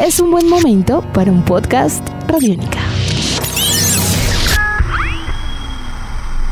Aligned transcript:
es 0.00 0.18
un 0.18 0.30
buen 0.30 0.48
momento 0.48 1.02
para 1.12 1.30
un 1.30 1.44
podcast 1.44 2.08
Radiónica. 2.26 2.80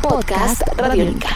Podcast 0.03 0.63
Radiónica. 0.77 1.35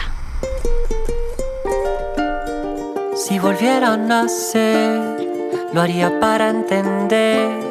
Si 3.15 3.39
volviera 3.39 3.93
a 3.93 3.97
nacer, 3.97 5.27
lo 5.73 5.81
haría 5.81 6.19
para 6.19 6.49
entender 6.51 7.62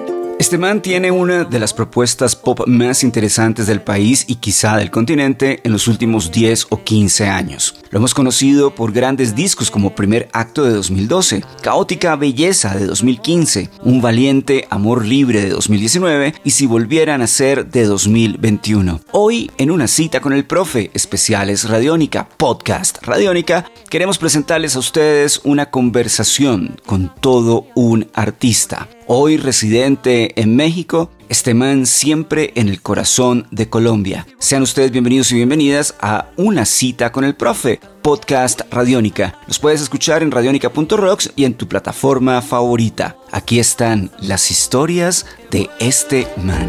este 0.43 0.59
man 0.59 0.83
tiene 0.83 1.13
una 1.13 1.45
de 1.45 1.61
las 1.61 1.73
propuestas 1.73 2.35
pop 2.35 2.67
más 2.67 3.05
interesantes 3.05 3.69
del 3.69 3.81
país 3.81 4.25
y 4.27 4.35
quizá 4.35 4.77
del 4.77 4.91
continente 4.91 5.61
en 5.63 5.71
los 5.71 5.87
últimos 5.87 6.33
10 6.33 6.67
o 6.71 6.83
15 6.83 7.29
años. 7.29 7.77
Lo 7.91 7.99
hemos 7.99 8.13
conocido 8.13 8.75
por 8.75 8.91
grandes 8.91 9.37
discos 9.37 9.71
como 9.71 9.95
Primer 9.95 10.29
Acto 10.33 10.65
de 10.65 10.73
2012, 10.73 11.45
Caótica 11.63 12.17
Belleza 12.17 12.75
de 12.75 12.87
2015, 12.87 13.71
Un 13.85 14.03
Valiente 14.03 14.67
Amor 14.69 15.05
Libre 15.05 15.43
de 15.43 15.51
2019 15.51 16.35
y 16.43 16.51
Si 16.51 16.67
Volvieran 16.67 17.23
a 17.23 17.29
Ser 17.29 17.71
de 17.71 17.85
2021. 17.85 19.01
Hoy, 19.13 19.49
en 19.59 19.71
una 19.71 19.87
cita 19.87 20.19
con 20.19 20.33
el 20.33 20.45
profe, 20.45 20.91
especiales 20.93 21.69
Radiónica, 21.69 22.29
podcast 22.37 22.99
Radiónica, 23.03 23.71
queremos 23.89 24.19
presentarles 24.19 24.75
a 24.75 24.81
ustedes 24.81 25.41
una 25.45 25.71
conversación 25.71 26.81
con 26.85 27.15
todo 27.21 27.69
un 27.77 28.09
artista 28.13 28.89
hoy 29.07 29.37
residente 29.37 30.41
en 30.41 30.57
México, 30.57 31.11
este 31.29 31.55
man 31.55 31.87
siempre 31.87 32.53
en 32.57 32.69
el 32.69 32.83
corazón 32.83 33.47
de 33.51 33.69
Colombia. 33.69 34.27
Sean 34.39 34.63
ustedes 34.63 34.91
bienvenidos 34.91 35.33
y 35.33 35.37
bienvenidas 35.37 35.95
a 36.01 36.27
Una 36.37 36.65
cita 36.65 37.13
con 37.13 37.25
el 37.25 37.35
profe, 37.35 37.81
podcast 38.03 38.63
Radiónica. 38.71 39.39
Los 39.47 39.59
puedes 39.59 39.81
escuchar 39.81 40.23
en 40.23 40.31
radionica.rocks 40.31 41.33
y 41.37 41.45
en 41.45 41.55
tu 41.55 41.69
plataforma 41.69 42.43
favorita. 42.43 43.17
Aquí 43.31 43.59
están 43.59 44.11
las 44.21 44.51
historias 44.51 45.27
de 45.51 45.71
este 45.79 46.27
man. 46.43 46.69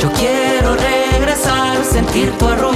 Yo 0.00 0.10
quiero 0.12 0.74
regresar, 0.76 1.84
sentir 1.84 2.30
tu 2.32 2.46
arrullo 2.46 2.71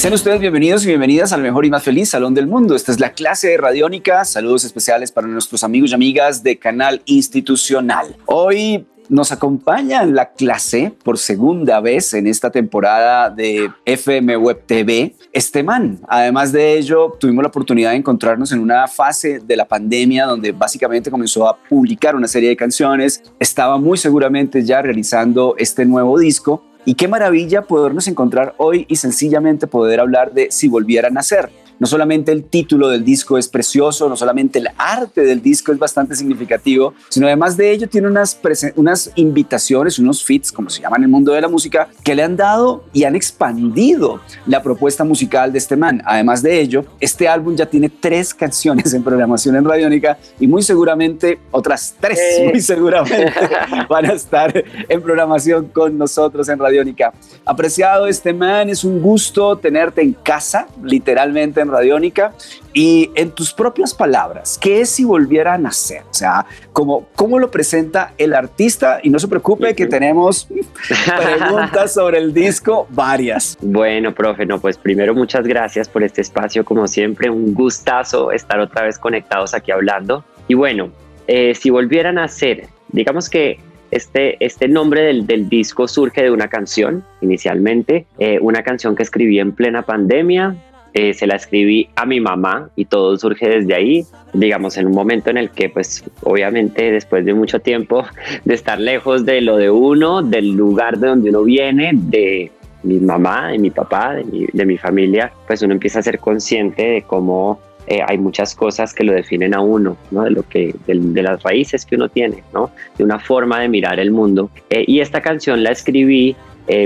sean 0.00 0.14
ustedes 0.14 0.40
bienvenidos 0.40 0.82
y 0.84 0.86
bienvenidas 0.86 1.30
al 1.34 1.42
mejor 1.42 1.66
y 1.66 1.70
más 1.70 1.82
feliz 1.82 2.08
salón 2.08 2.32
del 2.32 2.46
mundo. 2.46 2.74
Esta 2.74 2.90
es 2.90 3.00
la 3.00 3.12
clase 3.12 3.48
de 3.48 3.58
Radiónica. 3.58 4.24
Saludos 4.24 4.64
especiales 4.64 5.12
para 5.12 5.26
nuestros 5.26 5.62
amigos 5.62 5.90
y 5.90 5.94
amigas 5.94 6.42
de 6.42 6.58
Canal 6.58 7.02
Institucional. 7.04 8.16
Hoy 8.24 8.86
nos 9.10 9.30
acompaña 9.30 10.02
en 10.02 10.14
la 10.14 10.32
clase 10.32 10.94
por 11.04 11.18
segunda 11.18 11.80
vez 11.80 12.14
en 12.14 12.26
esta 12.26 12.50
temporada 12.50 13.28
de 13.28 13.70
FM 13.84 14.38
Web 14.38 14.62
TV, 14.64 15.14
este 15.34 15.62
man. 15.62 16.00
Además 16.08 16.50
de 16.50 16.78
ello, 16.78 17.14
tuvimos 17.20 17.42
la 17.42 17.48
oportunidad 17.48 17.90
de 17.90 17.96
encontrarnos 17.96 18.52
en 18.52 18.60
una 18.60 18.88
fase 18.88 19.40
de 19.40 19.54
la 19.54 19.68
pandemia 19.68 20.24
donde 20.24 20.52
básicamente 20.52 21.10
comenzó 21.10 21.46
a 21.46 21.58
publicar 21.62 22.16
una 22.16 22.26
serie 22.26 22.48
de 22.48 22.56
canciones. 22.56 23.22
Estaba 23.38 23.76
muy 23.76 23.98
seguramente 23.98 24.64
ya 24.64 24.80
realizando 24.80 25.56
este 25.58 25.84
nuevo 25.84 26.18
disco 26.18 26.69
y 26.84 26.94
qué 26.94 27.08
maravilla 27.08 27.62
podernos 27.62 28.08
encontrar 28.08 28.54
hoy 28.56 28.86
y 28.88 28.96
sencillamente 28.96 29.66
poder 29.66 30.00
hablar 30.00 30.32
de 30.32 30.50
si 30.50 30.68
volvieran 30.68 31.12
a 31.12 31.14
nacer. 31.20 31.50
No 31.80 31.86
solamente 31.86 32.30
el 32.30 32.44
título 32.44 32.88
del 32.88 33.04
disco 33.04 33.38
es 33.38 33.48
precioso, 33.48 34.06
no 34.06 34.14
solamente 34.14 34.58
el 34.58 34.68
arte 34.76 35.22
del 35.22 35.40
disco 35.40 35.72
es 35.72 35.78
bastante 35.78 36.14
significativo, 36.14 36.92
sino 37.08 37.26
además 37.26 37.56
de 37.56 37.72
ello 37.72 37.88
tiene 37.88 38.06
unas, 38.06 38.38
unas 38.76 39.10
invitaciones, 39.14 39.98
unos 39.98 40.22
fits, 40.22 40.52
como 40.52 40.68
se 40.68 40.82
llama 40.82 40.98
en 40.98 41.04
el 41.04 41.08
mundo 41.08 41.32
de 41.32 41.40
la 41.40 41.48
música, 41.48 41.88
que 42.04 42.14
le 42.14 42.22
han 42.22 42.36
dado 42.36 42.84
y 42.92 43.04
han 43.04 43.16
expandido 43.16 44.20
la 44.46 44.62
propuesta 44.62 45.04
musical 45.04 45.52
de 45.52 45.58
este 45.58 45.74
man. 45.74 46.02
Además 46.04 46.42
de 46.42 46.60
ello, 46.60 46.84
este 47.00 47.26
álbum 47.26 47.56
ya 47.56 47.64
tiene 47.64 47.88
tres 47.88 48.34
canciones 48.34 48.92
en 48.92 49.02
programación 49.02 49.56
en 49.56 49.64
Radiónica 49.64 50.18
y 50.38 50.46
muy 50.46 50.62
seguramente 50.62 51.38
otras 51.50 51.94
tres, 51.98 52.18
eh. 52.18 52.50
muy 52.50 52.60
seguramente, 52.60 53.32
van 53.88 54.04
a 54.04 54.12
estar 54.12 54.52
en 54.86 55.00
programación 55.02 55.68
con 55.68 55.96
nosotros 55.96 56.46
en 56.50 56.58
Radiónica. 56.58 57.14
Apreciado 57.46 58.06
este 58.06 58.34
man, 58.34 58.68
es 58.68 58.84
un 58.84 59.00
gusto 59.00 59.56
tenerte 59.56 60.02
en 60.02 60.12
casa, 60.12 60.68
literalmente 60.82 61.62
en 61.62 61.69
Radiónica 61.70 62.32
y 62.72 63.10
en 63.14 63.30
tus 63.30 63.52
propias 63.52 63.94
palabras, 63.94 64.58
¿qué 64.60 64.80
es 64.80 64.90
si 64.90 65.04
volviera 65.04 65.54
a 65.54 65.58
nacer? 65.58 66.02
O 66.10 66.14
sea, 66.14 66.46
¿cómo, 66.72 67.06
cómo 67.16 67.38
lo 67.38 67.50
presenta 67.50 68.12
el 68.18 68.34
artista? 68.34 69.00
Y 69.02 69.10
no 69.10 69.18
se 69.18 69.28
preocupe 69.28 69.74
que 69.74 69.86
tenemos 69.86 70.46
preguntas 71.16 71.94
sobre 71.94 72.18
el 72.18 72.32
disco, 72.34 72.86
varias. 72.90 73.56
Bueno, 73.60 74.14
profe, 74.14 74.46
no, 74.46 74.60
pues 74.60 74.76
primero 74.76 75.14
muchas 75.14 75.46
gracias 75.46 75.88
por 75.88 76.02
este 76.02 76.20
espacio, 76.20 76.64
como 76.64 76.86
siempre, 76.86 77.30
un 77.30 77.54
gustazo 77.54 78.32
estar 78.32 78.60
otra 78.60 78.82
vez 78.82 78.98
conectados 78.98 79.54
aquí 79.54 79.70
hablando. 79.70 80.24
Y 80.48 80.54
bueno, 80.54 80.90
eh, 81.26 81.54
si 81.54 81.70
volvieran 81.70 82.18
a 82.18 82.22
nacer, 82.22 82.66
digamos 82.92 83.30
que 83.30 83.58
este, 83.90 84.44
este 84.44 84.68
nombre 84.68 85.02
del, 85.02 85.26
del, 85.26 85.48
disco 85.48 85.88
surge 85.88 86.22
de 86.22 86.30
una 86.30 86.48
canción 86.48 87.04
inicialmente, 87.20 88.06
eh, 88.18 88.38
una 88.40 88.62
canción 88.62 88.94
que 88.94 89.02
escribí 89.02 89.40
en 89.40 89.52
plena 89.52 89.82
pandemia, 89.82 90.56
eh, 90.92 91.14
se 91.14 91.26
la 91.26 91.36
escribí 91.36 91.88
a 91.94 92.04
mi 92.04 92.20
mamá 92.20 92.68
y 92.74 92.84
todo 92.84 93.16
surge 93.16 93.48
desde 93.48 93.74
ahí, 93.74 94.04
digamos, 94.32 94.76
en 94.76 94.86
un 94.86 94.92
momento 94.92 95.30
en 95.30 95.36
el 95.36 95.50
que, 95.50 95.68
pues, 95.68 96.04
obviamente, 96.22 96.90
después 96.90 97.24
de 97.24 97.32
mucho 97.32 97.60
tiempo 97.60 98.04
de 98.44 98.54
estar 98.54 98.80
lejos 98.80 99.24
de 99.24 99.40
lo 99.40 99.56
de 99.56 99.70
uno, 99.70 100.22
del 100.22 100.50
lugar 100.50 100.98
de 100.98 101.08
donde 101.08 101.30
uno 101.30 101.44
viene, 101.44 101.92
de 101.94 102.50
mi 102.82 102.98
mamá, 102.98 103.48
de 103.48 103.58
mi 103.58 103.70
papá, 103.70 104.14
de 104.14 104.66
mi, 104.66 104.78
familia, 104.78 105.30
pues 105.46 105.62
uno 105.62 105.74
empieza 105.74 106.00
a 106.00 106.02
ser 106.02 106.18
consciente 106.18 106.82
de 106.82 107.02
cómo 107.02 107.60
eh, 107.86 108.00
hay 108.06 108.18
muchas 108.18 108.54
cosas 108.54 108.94
que 108.94 109.04
lo 109.04 109.12
definen 109.12 109.54
a 109.54 109.60
uno, 109.60 109.96
¿no? 110.10 110.22
De 110.22 110.30
lo 110.30 110.42
que, 110.42 110.74
de, 110.86 111.22
las 111.22 111.42
raíces 111.42 111.84
que 111.84 111.96
uno 111.96 112.08
tiene, 112.08 112.42
¿no? 112.54 112.70
De 112.96 113.04
una 113.04 113.18
forma 113.18 113.60
de 113.60 113.68
mirar 113.68 114.00
el 114.00 114.10
mundo. 114.10 114.50
Eh, 114.70 114.84
y 114.88 115.00
esta 115.00 115.20
canción 115.20 115.62
la 115.62 115.70
escribí 115.70 116.34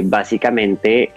básicamente 0.05 1.11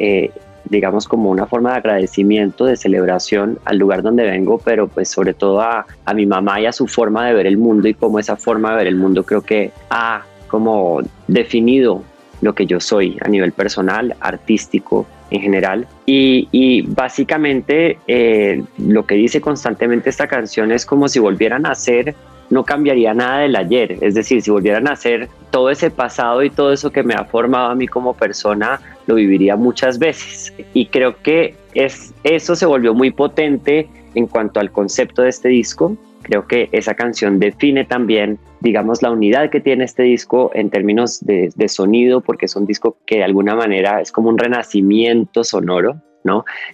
digamos, 0.69 1.07
como 1.07 1.29
una 1.29 1.45
forma 1.45 1.71
de 1.71 1.77
agradecimiento, 1.77 2.65
de 2.65 2.77
celebración 2.77 3.59
al 3.65 3.77
lugar 3.77 4.01
donde 4.01 4.23
vengo, 4.23 4.59
pero 4.63 4.87
pues 4.87 5.09
sobre 5.09 5.33
todo 5.33 5.61
a, 5.61 5.85
a 6.05 6.13
mi 6.13 6.25
mamá 6.25 6.59
y 6.61 6.65
a 6.65 6.71
su 6.71 6.87
forma 6.87 7.27
de 7.27 7.33
ver 7.33 7.47
el 7.47 7.57
mundo 7.57 7.87
y 7.87 7.93
cómo 7.93 8.19
esa 8.19 8.35
forma 8.35 8.71
de 8.71 8.77
ver 8.77 8.87
el 8.87 8.95
mundo 8.95 9.23
creo 9.23 9.41
que 9.41 9.71
ha 9.89 10.23
como 10.47 11.01
definido 11.27 12.03
lo 12.41 12.53
que 12.53 12.65
yo 12.65 12.79
soy 12.79 13.17
a 13.21 13.27
nivel 13.27 13.51
personal, 13.51 14.15
artístico 14.19 15.05
en 15.31 15.41
general. 15.41 15.87
Y, 16.05 16.83
básicamente 16.87 17.99
eh, 18.07 18.63
lo 18.77 19.05
que 19.05 19.15
dice 19.15 19.41
constantemente 19.41 20.09
esta 20.09 20.27
canción 20.27 20.71
es 20.71 20.85
como 20.85 21.07
si 21.07 21.19
volvieran 21.19 21.65
a 21.65 21.75
ser 21.75 22.15
no 22.49 22.63
cambiaría 22.63 23.13
nada 23.13 23.39
del 23.39 23.55
ayer. 23.55 23.97
Es 24.01 24.15
decir, 24.15 24.41
si 24.41 24.51
volvieran 24.51 24.87
a 24.87 24.93
hacer 24.93 25.27
todo 25.51 25.69
ese 25.69 25.89
pasado 25.91 26.43
y 26.43 26.49
todo 26.49 26.71
eso 26.71 26.91
que 26.91 27.03
me 27.03 27.13
ha 27.13 27.25
formado 27.25 27.69
a 27.69 27.75
mí 27.75 27.87
como 27.87 28.13
persona, 28.13 28.79
lo 29.05 29.15
viviría 29.15 29.55
muchas 29.55 29.99
veces. 29.99 30.53
Y 30.73 30.87
creo 30.87 31.21
que 31.21 31.55
es, 31.73 32.13
eso 32.23 32.55
se 32.55 32.65
volvió 32.65 32.93
muy 32.93 33.11
potente 33.11 33.89
en 34.15 34.27
cuanto 34.27 34.59
al 34.59 34.71
concepto 34.71 35.21
de 35.21 35.29
este 35.29 35.49
disco. 35.49 35.97
Creo 36.27 36.45
que 36.45 36.69
esa 36.71 36.93
canción 36.93 37.39
define 37.39 37.85
también, 37.85 38.37
digamos, 38.59 39.01
la 39.01 39.11
unidad 39.11 39.49
que 39.49 39.61
tiene 39.61 39.85
este 39.85 40.03
disco 40.03 40.51
en 40.53 40.69
términos 40.69 41.25
de, 41.25 41.51
de 41.55 41.67
sonido, 41.69 42.21
porque 42.21 42.45
es 42.45 42.55
un 42.55 42.65
disco 42.65 42.97
que 43.05 43.17
de 43.17 43.23
alguna 43.23 43.55
manera 43.55 44.01
es 44.01 44.11
como 44.11 44.29
un 44.29 44.37
renacimiento 44.37 45.43
sonoro 45.43 46.01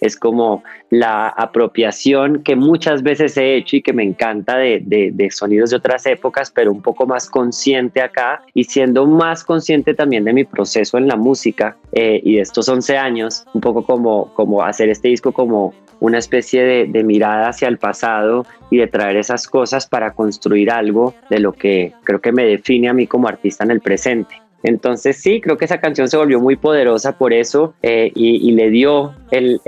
es 0.02 0.18
como 0.18 0.64
la 0.90 1.28
apropiación 1.28 2.44
que 2.44 2.56
muchas 2.56 3.04
veces 3.04 3.38
he 3.38 3.56
hecho 3.56 3.78
y 3.78 3.82
que 3.82 3.94
me 3.94 4.04
encanta 4.04 4.58
de, 4.58 5.28
sonidos 5.32 5.72
de 5.72 5.78
otras 5.78 6.06
épocas, 6.06 6.52
pero 6.52 6.72
un 6.72 6.82
poco 6.82 7.06
más 7.06 7.30
consciente 7.30 8.02
acá 8.02 8.44
y 8.54 8.66
siendo 8.66 9.06
más 9.06 9.44
consciente 9.44 9.94
también 9.94 10.24
de 10.24 10.34
mi 10.34 10.44
proceso 10.44 10.98
en 10.98 11.08
la 11.08 11.16
música 11.16 11.78
eh, 11.92 12.22
y 12.24 12.36
de 12.36 12.42
estos 12.42 12.68
11 12.70 12.98
años, 12.98 13.46
un 13.54 13.62
poco 13.62 13.84
como, 13.84 14.34
como 14.34 14.62
hacer 14.62 14.90
este 14.90 15.08
disco 15.08 15.32
como 15.32 15.74
una 16.04 16.18
especie 16.18 16.64
de, 16.64 16.86
de, 16.86 17.04
mirada 17.04 17.48
hacia 17.48 17.70
el 17.70 17.78
pasado 17.78 18.46
y 18.70 18.78
de 18.78 18.88
traer 18.88 19.16
esas 19.16 19.48
cosas 19.48 19.88
para 19.88 20.12
construir 20.12 20.70
algo 20.70 21.16
de 21.30 21.40
lo 21.40 21.54
que 21.54 21.94
creo 22.04 22.20
que 22.20 22.34
me 22.34 22.44
define 22.44 22.90
a 22.90 22.94
mí 22.94 23.08
como 23.08 23.30
artista 23.30 23.64
en 23.64 23.72
el 23.72 23.80
presente. 23.80 24.36
Entonces 24.64 25.16
sí, 25.16 25.40
creo 25.40 25.58
que 25.58 25.64
esa 25.64 25.80
canción 25.80 26.10
se 26.10 26.18
volvió 26.18 26.42
muy 26.42 26.58
poderosa 26.58 27.18
por 27.18 27.32
eso 27.32 27.74
eh, 27.82 28.12
y, 28.16 28.52
le 28.52 28.70
dio 28.70 29.14
el, 29.32 29.62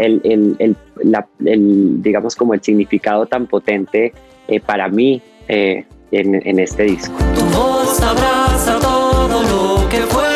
digamos 2.01 2.35
como 2.35 2.53
el 2.53 2.61
significado 2.61 3.25
tan 3.27 3.47
potente 3.47 4.13
eh, 4.49 4.59
para 4.59 4.89
mí 4.89 5.21
eh, 5.47 5.85
en, 6.11 6.35
en, 6.47 6.59
este 6.59 6.83
disco. 6.83 7.15
Tu 7.33 7.45
voz 7.57 8.01
abraza 8.01 8.77
todo 8.81 9.41
lo 9.43 9.89
que 9.89 9.97
fue 9.97 10.34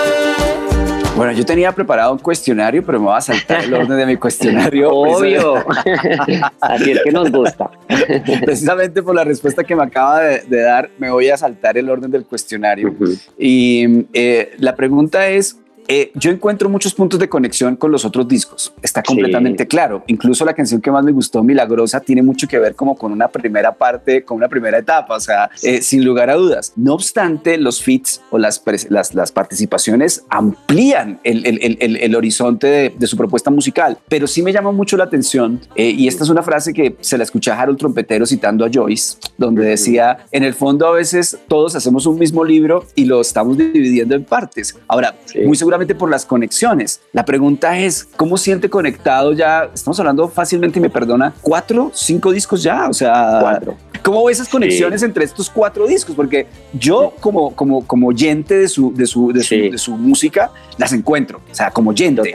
bueno, 1.19 1.33
yo 1.33 1.45
tenía 1.45 1.73
preparado 1.73 2.13
un 2.13 2.19
cuestionario, 2.19 2.81
pero 2.85 2.97
me 2.97 3.07
voy 3.07 3.17
a 3.17 3.19
saltar 3.19 3.65
el 3.65 3.73
orden 3.73 3.97
de 3.97 4.05
mi 4.05 4.15
cuestionario. 4.15 4.89
Obvio. 4.93 5.55
Así 6.61 6.91
es 6.91 7.01
que 7.03 7.11
nos 7.11 7.29
gusta. 7.29 7.69
Precisamente 8.45 9.03
por 9.03 9.13
la 9.13 9.25
respuesta 9.25 9.65
que 9.65 9.75
me 9.75 9.83
acaba 9.83 10.21
de, 10.21 10.61
dar, 10.61 10.89
me 10.97 11.11
voy 11.11 11.29
a 11.29 11.35
saltar 11.35 11.77
el 11.77 11.89
orden 11.89 12.09
del 12.09 12.25
cuestionario. 12.25 12.95
Y 13.37 14.05
eh, 14.13 14.53
la 14.59 14.77
pregunta 14.77 15.27
es, 15.27 15.57
eh, 15.91 16.11
yo 16.13 16.29
encuentro 16.29 16.69
muchos 16.69 16.93
puntos 16.93 17.19
de 17.19 17.27
conexión 17.27 17.75
con 17.75 17.91
los 17.91 18.05
otros 18.05 18.27
discos. 18.27 18.71
Está 18.83 19.01
completamente 19.01 19.65
claro. 19.65 20.03
Incluso 20.05 20.45
la 20.45 20.53
canción 20.53 20.81
que 20.81 20.91
más 20.91 21.03
me 21.03 21.11
gustó, 21.11 21.43
Milagrosa, 21.43 21.99
tiene 21.99 22.21
mucho 22.21 22.47
que 22.47 22.59
ver 22.59 22.75
como 22.75 22.95
con 22.95 23.11
una 23.11 23.27
primera 23.27 23.73
parte, 23.73 24.23
con 24.23 24.37
una 24.37 24.47
primera 24.47 24.77
etapa, 24.77 25.15
o 25.15 25.19
sea, 25.19 25.49
eh, 25.63 25.81
sin 25.81 26.05
lugar 26.05 26.29
a 26.29 26.35
dudas. 26.35 26.73
No 26.75 26.93
obstante, 26.93 27.57
los 27.57 27.81
feats 27.81 28.21
o 28.29 28.37
las, 28.37 28.61
las, 28.89 29.15
las 29.15 29.31
participaciones 29.31 30.23
amplían 30.29 31.19
el, 31.23 31.43
el, 31.47 31.77
el, 31.79 31.97
el 31.97 32.15
horizonte 32.15 32.93
de, 32.95 33.07
su 33.07 33.17
propuesta 33.17 33.49
musical, 33.49 33.97
pero 34.07 34.27
sí 34.27 34.43
me 34.43 34.53
llama 34.53 34.71
mucho 34.71 34.95
la 34.95 35.05
atención 35.05 35.59
eh, 35.73 35.89
y 35.89 36.07
esta 36.07 36.23
es 36.23 36.29
una 36.29 36.43
frase 36.43 36.71
que 36.71 36.97
se 36.99 37.17
la 37.17 37.23
escuché 37.23 37.49
a 37.49 37.59
Harold 37.59 37.79
Trompetero 37.79 38.27
citando 38.27 38.63
a 38.63 38.69
Joyce, 38.71 39.17
donde 39.39 39.65
decía, 39.65 40.19
en 40.31 40.43
el 40.43 40.53
fondo 40.53 40.85
a 40.85 40.91
veces 40.91 41.39
todos 41.47 41.75
hacemos 41.75 42.05
un 42.05 42.19
mismo 42.19 42.45
libro 42.45 42.85
y 42.93 43.05
lo 43.05 43.21
estamos 43.21 43.57
dividiendo 43.57 44.13
en 44.13 44.23
partes. 44.23 44.77
Ahora, 44.87 45.15
muy 45.43 45.57
seguramente 45.57 45.78
por 45.95 46.09
las 46.09 46.25
conexiones. 46.25 47.01
La 47.13 47.25
pregunta 47.25 47.77
es, 47.77 48.07
¿cómo 48.15 48.37
siente 48.37 48.69
conectado 48.69 49.33
ya? 49.33 49.69
Estamos 49.73 49.99
hablando 49.99 50.27
fácilmente, 50.27 50.79
me 50.79 50.89
perdona, 50.89 51.33
cuatro, 51.41 51.91
cinco 51.93 52.31
discos 52.31 52.63
ya, 52.63 52.87
o 52.87 52.93
sea, 52.93 53.39
cuatro. 53.41 53.75
¿Cómo 54.03 54.25
ves 54.25 54.37
esas 54.37 54.49
conexiones 54.49 55.03
entre 55.03 55.25
estos 55.25 55.49
cuatro 55.49 55.87
discos? 55.87 56.15
Porque 56.15 56.47
yo 56.73 57.13
como, 57.19 57.55
como, 57.55 57.85
como 57.85 58.07
oyente 58.07 58.55
de 58.57 58.67
su, 58.67 58.93
de, 58.93 59.05
su, 59.05 59.31
de, 59.31 59.43
su, 59.43 59.55
de 59.55 59.77
su 59.77 59.97
música, 59.97 60.51
las 60.77 60.93
encuentro, 60.93 61.41
o 61.51 61.55
sea, 61.55 61.71
como 61.71 61.89
oyente, 61.91 62.31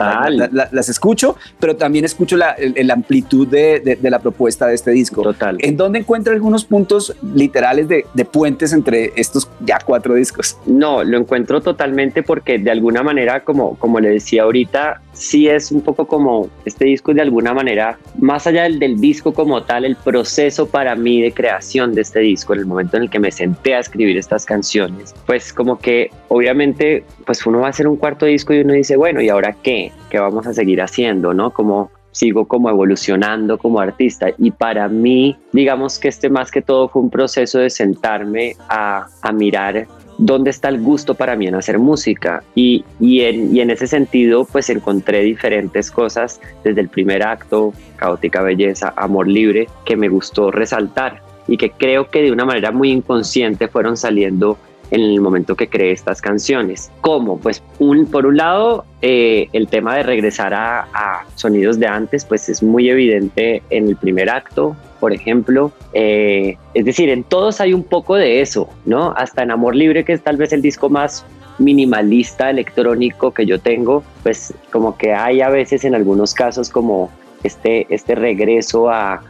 las 0.51 0.89
escucho, 0.89 1.35
pero 1.59 1.75
también 1.75 2.05
escucho 2.05 2.37
la, 2.37 2.55
amplitud 2.91 3.47
de, 3.47 3.97
de, 3.99 4.09
la 4.09 4.19
propuesta 4.19 4.67
de 4.67 4.75
este 4.75 4.91
disco. 4.91 5.21
Total. 5.21 5.57
¿En 5.59 5.77
dónde 5.77 5.99
encuentra 5.99 6.33
algunos 6.33 6.63
puntos 6.65 7.15
literales 7.33 7.87
de, 7.87 8.05
de 8.13 8.25
puentes 8.25 8.71
entre 8.71 9.11
estos 9.15 9.49
ya 9.61 9.79
cuatro 9.83 10.13
discos? 10.13 10.57
No, 10.65 11.03
lo 11.03 11.17
encuentro 11.17 11.61
totalmente 11.61 12.23
porque 12.23 12.59
de 12.59 12.71
alguna 12.71 13.03
manera, 13.03 13.43
como, 13.43 13.75
como 13.77 13.99
le 13.99 14.09
decía 14.09 14.43
ahorita, 14.43 15.01
sí 15.15 15.47
es 15.47 15.71
un 15.71 15.81
poco 15.81 16.05
como 16.05 16.49
este 16.65 16.85
disco 16.85 17.13
de 17.13 17.21
alguna 17.21 17.53
manera, 17.53 17.97
más 18.19 18.45
allá 18.45 18.63
del, 18.63 18.77
del 18.79 18.99
disco 18.99 19.33
como 19.33 19.63
tal, 19.63 19.85
el 19.85 19.95
proceso 19.95 20.67
para 20.67 20.95
mí 20.95 21.21
de 21.21 21.31
creación 21.31 21.93
de 21.93 22.01
este 22.01 22.19
disco, 22.19 22.53
en 22.53 22.59
el 22.59 22.65
momento 22.65 22.97
en 22.97 23.03
el 23.03 23.09
que 23.09 23.19
me 23.19 23.31
senté 23.31 23.73
a 23.75 23.79
escribir 23.79 24.17
estas 24.17 24.45
canciones, 24.45 25.15
pues 25.25 25.51
como 25.51 25.79
que 25.79 26.11
obviamente 26.27 27.03
pues 27.25 27.45
uno 27.45 27.59
va 27.59 27.67
a 27.67 27.69
hacer 27.69 27.87
un 27.87 27.97
cuarto 27.97 28.25
disco 28.25 28.53
y 28.53 28.59
uno 28.59 28.73
dice, 28.73 28.95
bueno, 28.97 29.21
¿y 29.21 29.29
ahora 29.29 29.55
qué? 29.63 29.91
¿Qué 30.09 30.19
vamos 30.19 30.45
a 30.45 30.53
seguir 30.53 30.81
haciendo? 30.81 31.33
¿No? 31.33 31.51
Como 31.51 31.89
sigo 32.15 32.47
como 32.47 32.69
evolucionando 32.69 33.57
como 33.57 33.81
artista 33.81 34.27
y 34.37 34.49
para 34.49 34.87
mí 34.87 35.37
digamos 35.51 35.99
que 35.99 36.07
este 36.07 36.29
más 36.29 36.49
que 36.49 36.61
todo 36.61 36.87
fue 36.87 37.01
un 37.01 37.09
proceso 37.09 37.59
de 37.59 37.69
sentarme 37.69 38.55
a, 38.69 39.07
a 39.21 39.31
mirar 39.33 39.85
dónde 40.17 40.49
está 40.49 40.69
el 40.69 40.79
gusto 40.79 41.15
para 41.15 41.35
mí 41.35 41.47
en 41.47 41.55
hacer 41.55 41.79
música 41.79 42.43
y, 42.55 42.85
y, 42.99 43.21
en, 43.21 43.55
y, 43.55 43.61
en, 43.61 43.69
ese 43.69 43.87
sentido 43.87 44.45
pues 44.45 44.69
encontré 44.69 45.21
diferentes 45.21 45.91
cosas 45.91 46.39
desde 46.63 46.81
el 46.81 46.89
primer 46.89 47.23
acto, 47.23 47.73
caótica 47.95 48.41
belleza, 48.41 48.93
amor 48.95 49.27
libre, 49.27 49.67
que 49.85 49.95
me 49.95 50.09
gustó 50.09 50.51
resaltar 50.51 51.21
y 51.47 51.57
que 51.57 51.71
creo 51.71 52.09
que 52.09 52.21
de 52.21 52.31
una 52.31 52.45
manera 52.45 52.71
muy 52.71 52.91
inconsciente 52.91 53.67
fueron 53.67 53.97
saliendo 53.97 54.57
en 54.91 55.01
el 55.01 55.21
momento 55.21 55.55
que 55.55 55.67
creé 55.67 55.91
estas 55.91 56.21
canciones. 56.21 56.91
¿Cómo? 57.01 57.39
Pues 57.39 57.63
un, 57.79 58.05
por 58.05 58.25
un 58.25 58.37
lado, 58.37 58.85
eh, 59.01 59.47
el 59.53 59.67
tema 59.67 59.95
de 59.95 60.03
regresar 60.03 60.53
a, 60.53 60.87
a, 60.93 61.25
sonidos 61.35 61.79
de 61.79 61.87
antes, 61.87 62.25
pues 62.25 62.49
es 62.49 62.61
muy 62.61 62.89
evidente 62.89 63.63
en 63.69 63.87
el 63.87 63.95
primer 63.95 64.29
acto, 64.29 64.75
por 64.99 65.13
ejemplo. 65.13 65.71
Eh, 65.93 66.57
es 66.73 66.85
decir, 66.85 67.09
en 67.09 67.23
todos 67.23 67.61
hay 67.61 67.73
un 67.73 67.83
poco 67.83 68.15
de 68.15 68.41
eso, 68.41 68.69
¿no? 68.85 69.13
Hasta 69.15 69.43
en 69.43 69.51
Amor 69.51 69.75
Libre, 69.75 70.03
que 70.05 70.13
es 70.13 70.21
tal 70.21 70.37
vez 70.37 70.53
el 70.53 70.61
disco 70.61 70.89
más 70.89 71.25
minimalista 71.57 72.49
electrónico 72.49 73.31
que 73.31 73.45
yo 73.45 73.59
tengo, 73.59 74.03
pues 74.23 74.53
como 74.71 74.97
que 74.97 75.13
hay 75.13 75.41
a 75.41 75.49
veces 75.49 75.85
en 75.85 75.95
algunos 75.95 76.33
casos 76.33 76.69
como 76.69 77.09
este, 77.43 77.87
este 77.93 78.15
regreso 78.15 78.89
a, 78.89 79.21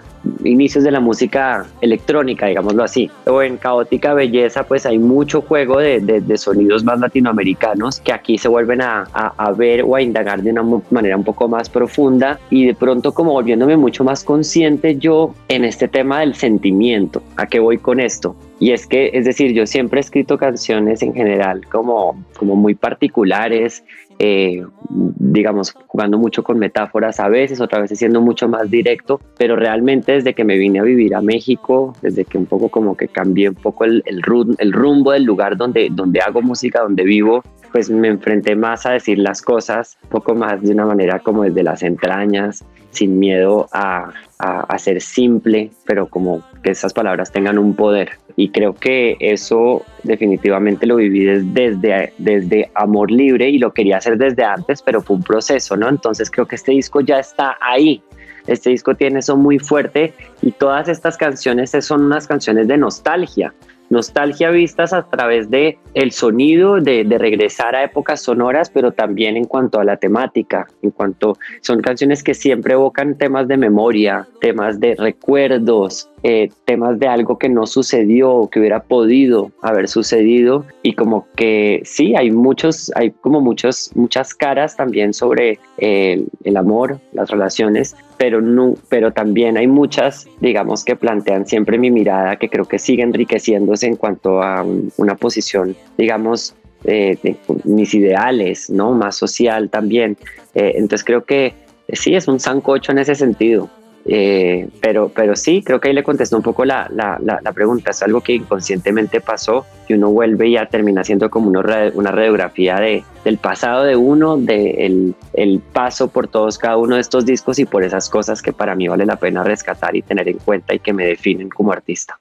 inicios 0.44 0.84
de 0.84 0.92
la 0.92 1.00
música 1.00 1.66
electrónica, 1.82 2.48
digámoslo 2.48 2.84
así. 2.84 3.10
O 3.26 3.42
en 3.42 3.58
Caótica 3.58 4.14
Belleza, 4.14 4.64
pues 4.64 4.86
hay 4.86 5.00
mucho 5.00 5.42
juego 5.42 5.80
de, 5.80 6.00
de, 6.00 6.38
sonidos 6.38 6.84
más 6.84 7.00
latinoamericanos 7.00 8.00
que 8.00 8.12
aquí 8.12 8.38
se 8.38 8.48
vuelven 8.48 8.82
a, 8.82 9.04
a, 9.14 9.52
ver 9.54 9.84
o 9.84 9.96
a 9.96 10.02
indagar 10.02 10.42
de 10.42 10.52
una 10.52 10.82
manera 10.92 11.16
un 11.16 11.24
poco 11.24 11.48
más 11.48 11.70
profunda 11.70 12.40
y 12.50 12.66
de 12.66 12.74
pronto 12.74 13.14
como 13.14 13.32
volviéndome 13.32 13.78
mucho 13.78 14.04
más 14.04 14.24
consciente 14.24 14.98
yo 14.98 15.34
en 15.48 15.66
este 15.66 15.88
tema 15.88 16.20
del 16.20 16.36
sentimiento. 16.36 17.24
¿A 17.38 17.48
qué 17.48 17.60
voy 17.60 17.78
con 17.78 18.00
esto? 18.00 18.36
Y 18.60 18.72
es 18.72 18.88
que, 18.88 19.12
es 19.14 19.26
decir, 19.26 19.54
yo 19.54 19.66
siempre 19.68 20.00
he 20.00 20.02
escrito 20.02 20.38
canciones 20.38 21.02
en 21.02 21.14
general 21.14 21.66
como, 21.68 22.24
como 22.38 22.56
muy 22.56 22.74
particulares, 22.74 23.84
eh, 24.20 24.64
digamos, 24.90 25.72
jugando 25.88 26.18
mucho 26.18 26.44
con 26.44 26.58
metáforas 26.58 27.20
a 27.20 27.28
veces, 27.28 27.60
otra 27.60 27.82
vez 27.82 27.92
siendo 27.98 28.22
mucho 28.22 28.48
más 28.48 28.70
directo, 28.70 29.20
pero 29.38 29.56
realmente 29.56 30.14
desde 30.14 30.34
que 30.34 30.44
me 30.44 30.58
vine 30.58 30.80
a 30.80 30.84
vivir 30.84 31.16
a 31.16 31.22
México, 31.22 31.94
desde 32.02 32.26
que 32.26 32.38
un 32.38 32.46
poco 32.46 32.70
como 32.70 32.96
que 32.96 33.08
cambié 33.08 33.50
un 33.50 33.56
poco 33.56 33.84
el, 33.84 34.04
el, 34.06 34.22
el 34.58 34.74
rumbo 34.74 35.12
del 35.12 35.24
lugar 35.24 35.58
donde, 35.58 35.90
donde 35.92 36.22
hago 36.22 36.42
música, 36.42 36.82
donde 36.82 37.04
vivo, 37.04 37.44
pues 37.72 37.90
me 37.90 38.08
enfrenté 38.08 38.56
más 38.56 38.86
a 38.86 38.92
decir 38.92 39.20
las 39.20 39.42
cosas, 39.42 39.98
un 40.04 40.10
poco 40.10 40.34
más 40.34 40.62
de 40.62 40.72
una 40.72 40.86
manera 40.86 41.20
como 41.20 41.44
desde 41.44 41.64
las 41.64 41.84
entrañas, 41.84 42.64
sin 42.92 43.20
miedo 43.20 43.68
a, 43.74 44.14
a, 44.40 44.78
ser 44.78 45.02
simple, 45.02 45.72
pero 45.86 46.08
como 46.08 46.42
que 46.64 46.72
esas 46.72 46.94
palabras 46.94 47.32
tengan 47.32 47.58
un 47.58 47.76
poder. 47.76 48.12
Y 48.38 48.50
creo 48.50 48.74
que 48.74 49.16
eso 49.20 49.84
definitivamente 50.04 50.86
lo 50.86 50.98
viví 50.98 51.24
desde, 51.24 52.14
desde 52.18 52.70
amor 52.76 53.10
libre 53.10 53.50
y 53.50 53.58
lo 53.58 53.74
quería 53.74 53.98
hacer 53.98 54.18
desde 54.18 54.44
antes, 54.44 54.82
pero 54.82 55.02
fue 55.02 55.16
un 55.16 55.24
proceso, 55.24 55.78
¿no? 55.78 55.88
Entonces 55.88 56.30
creo 56.30 56.46
que 56.46 56.56
este 56.56 56.72
disco 56.72 57.02
ya 57.02 57.20
está 57.20 57.58
ahí. 57.62 58.02
Este 58.48 58.70
disco 58.70 58.94
tiene 58.94 59.20
eso 59.20 59.38
muy 59.38 59.58
fuerte 59.58 60.14
y 60.42 60.52
todas 60.52 60.88
estas 60.88 61.18
canciones 61.18 61.72
son 61.80 62.04
unas 62.04 62.28
canciones 62.28 62.68
de 62.68 62.78
nostalgia 62.78 63.54
nostalgia 63.90 64.50
vistas 64.50 64.94
a 64.94 65.04
través 65.04 65.50
de 65.50 65.78
el 65.94 66.12
sonido, 66.12 66.80
de, 66.82 67.04
de, 67.04 67.18
regresar 67.18 67.76
a 67.76 67.84
épocas 67.84 68.22
sonoras, 68.22 68.70
pero 68.70 68.92
también 68.92 69.38
en 69.38 69.46
cuanto 69.46 69.80
a 69.80 69.84
la 69.84 69.98
temática, 69.98 70.68
en 70.82 70.92
cuanto 70.92 71.38
son 71.62 71.82
canciones 71.82 72.24
que 72.24 72.34
siempre 72.34 72.74
evocan 72.74 73.18
temas 73.18 73.48
de 73.48 73.58
memoria, 73.58 74.28
temas 74.42 74.80
de 74.80 74.96
recuerdos, 74.96 76.10
eh, 76.28 76.50
temas 76.66 76.98
de 76.98 77.08
algo 77.08 77.38
que 77.38 77.50
no 77.50 77.68
sucedió 77.68 78.32
o 78.32 78.50
que 78.50 78.60
hubiera 78.60 78.82
podido 78.82 79.52
haber 79.62 79.88
sucedido 79.88 80.66
y 80.82 80.94
como 80.94 81.28
que 81.36 81.84
sí, 81.86 82.16
hay 82.16 82.32
muchos, 82.32 82.92
hay 82.96 83.12
como 83.12 83.42
muchos, 83.42 83.92
muchas 83.94 84.34
caras 84.34 84.76
también 84.76 85.14
sobre 85.14 85.60
eh, 85.78 86.26
el 86.44 86.58
amor, 86.58 87.00
las 87.14 87.30
relaciones, 87.30 87.96
pero, 88.18 88.42
no, 88.42 88.74
pero 88.90 89.14
también 89.14 89.56
hay 89.56 89.68
muchas, 89.68 90.28
digamos, 90.40 90.84
que 90.84 90.96
plantean 90.96 91.46
siempre 91.46 91.78
mi 91.78 91.92
mirada, 91.92 92.38
que 92.38 92.50
creo 92.50 92.66
que 92.66 92.80
sigue 92.80 93.04
enriqueciéndose 93.04 93.86
en 93.86 93.96
cuanto 93.96 94.42
a 94.42 94.66
una 94.98 95.14
posición, 95.14 95.76
digamos, 95.96 96.56
eh, 96.86 97.20
de 97.22 97.38
mis 97.66 97.94
ideales, 97.94 98.68
¿no? 98.72 98.94
Más 98.94 99.16
social 99.16 99.70
también. 99.70 100.18
entonces 100.56 101.04
creo 101.04 101.24
que 101.24 101.54
sí, 101.90 102.16
es 102.16 102.28
un 102.28 102.40
sancocho 102.40 102.94
en 102.94 102.98
ese 102.98 103.14
sentido. 103.14 103.70
Eh, 104.08 104.70
pero, 104.82 105.10
pero 105.10 105.36
sí, 105.36 105.64
creo 105.64 105.80
que 105.80 105.88
ahí 105.88 105.94
le 105.96 106.04
contestó 106.04 106.38
un 106.38 106.44
poco 106.44 106.64
la, 106.64 106.88
la, 106.94 107.20
la, 107.20 107.52
pregunta. 107.54 107.90
Es 107.90 108.04
algo 108.04 108.22
que 108.22 108.34
inconscientemente 108.34 109.20
pasó 109.20 109.66
y 109.88 109.96
uno 109.96 110.12
vuelve 110.12 110.48
y 110.48 110.52
ya 110.54 110.68
termina 110.68 111.04
siendo 111.04 111.32
como 111.32 111.50
una, 111.50 111.92
una 111.94 112.12
radiografía 112.12 112.76
de, 112.76 113.04
del 113.24 113.40
pasado 113.40 113.84
de 113.84 113.96
uno, 113.96 114.38
del 114.38 114.46
de 114.46 115.16
el 115.34 115.60
paso 115.60 116.08
por 116.08 116.28
todos 116.28 116.60
cada 116.60 116.78
uno 116.78 116.96
de 116.96 117.02
estos 117.02 117.26
discos 117.26 117.58
y 117.58 117.66
por 117.66 117.84
esas 117.84 118.08
cosas 118.10 118.44
que 118.44 118.54
para 118.54 118.76
mí 118.76 118.88
vale 118.88 119.08
la 119.08 119.16
pena 119.16 119.44
rescatar 119.44 119.96
y 119.96 120.04
tener 120.04 120.30
en 120.30 120.38
cuenta 120.38 120.76
y 120.76 120.80
que 120.80 120.94
me 120.94 121.08
definen 121.08 121.50
como 121.50 121.72
artista. 121.72 122.20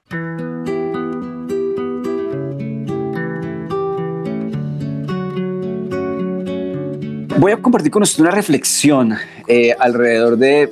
Voy 7.37 7.51
a 7.51 7.57
compartir 7.57 7.91
con 7.91 8.01
usted 8.01 8.21
una 8.21 8.31
reflexión 8.31 9.13
eh, 9.47 9.75
alrededor 9.77 10.37
de 10.37 10.69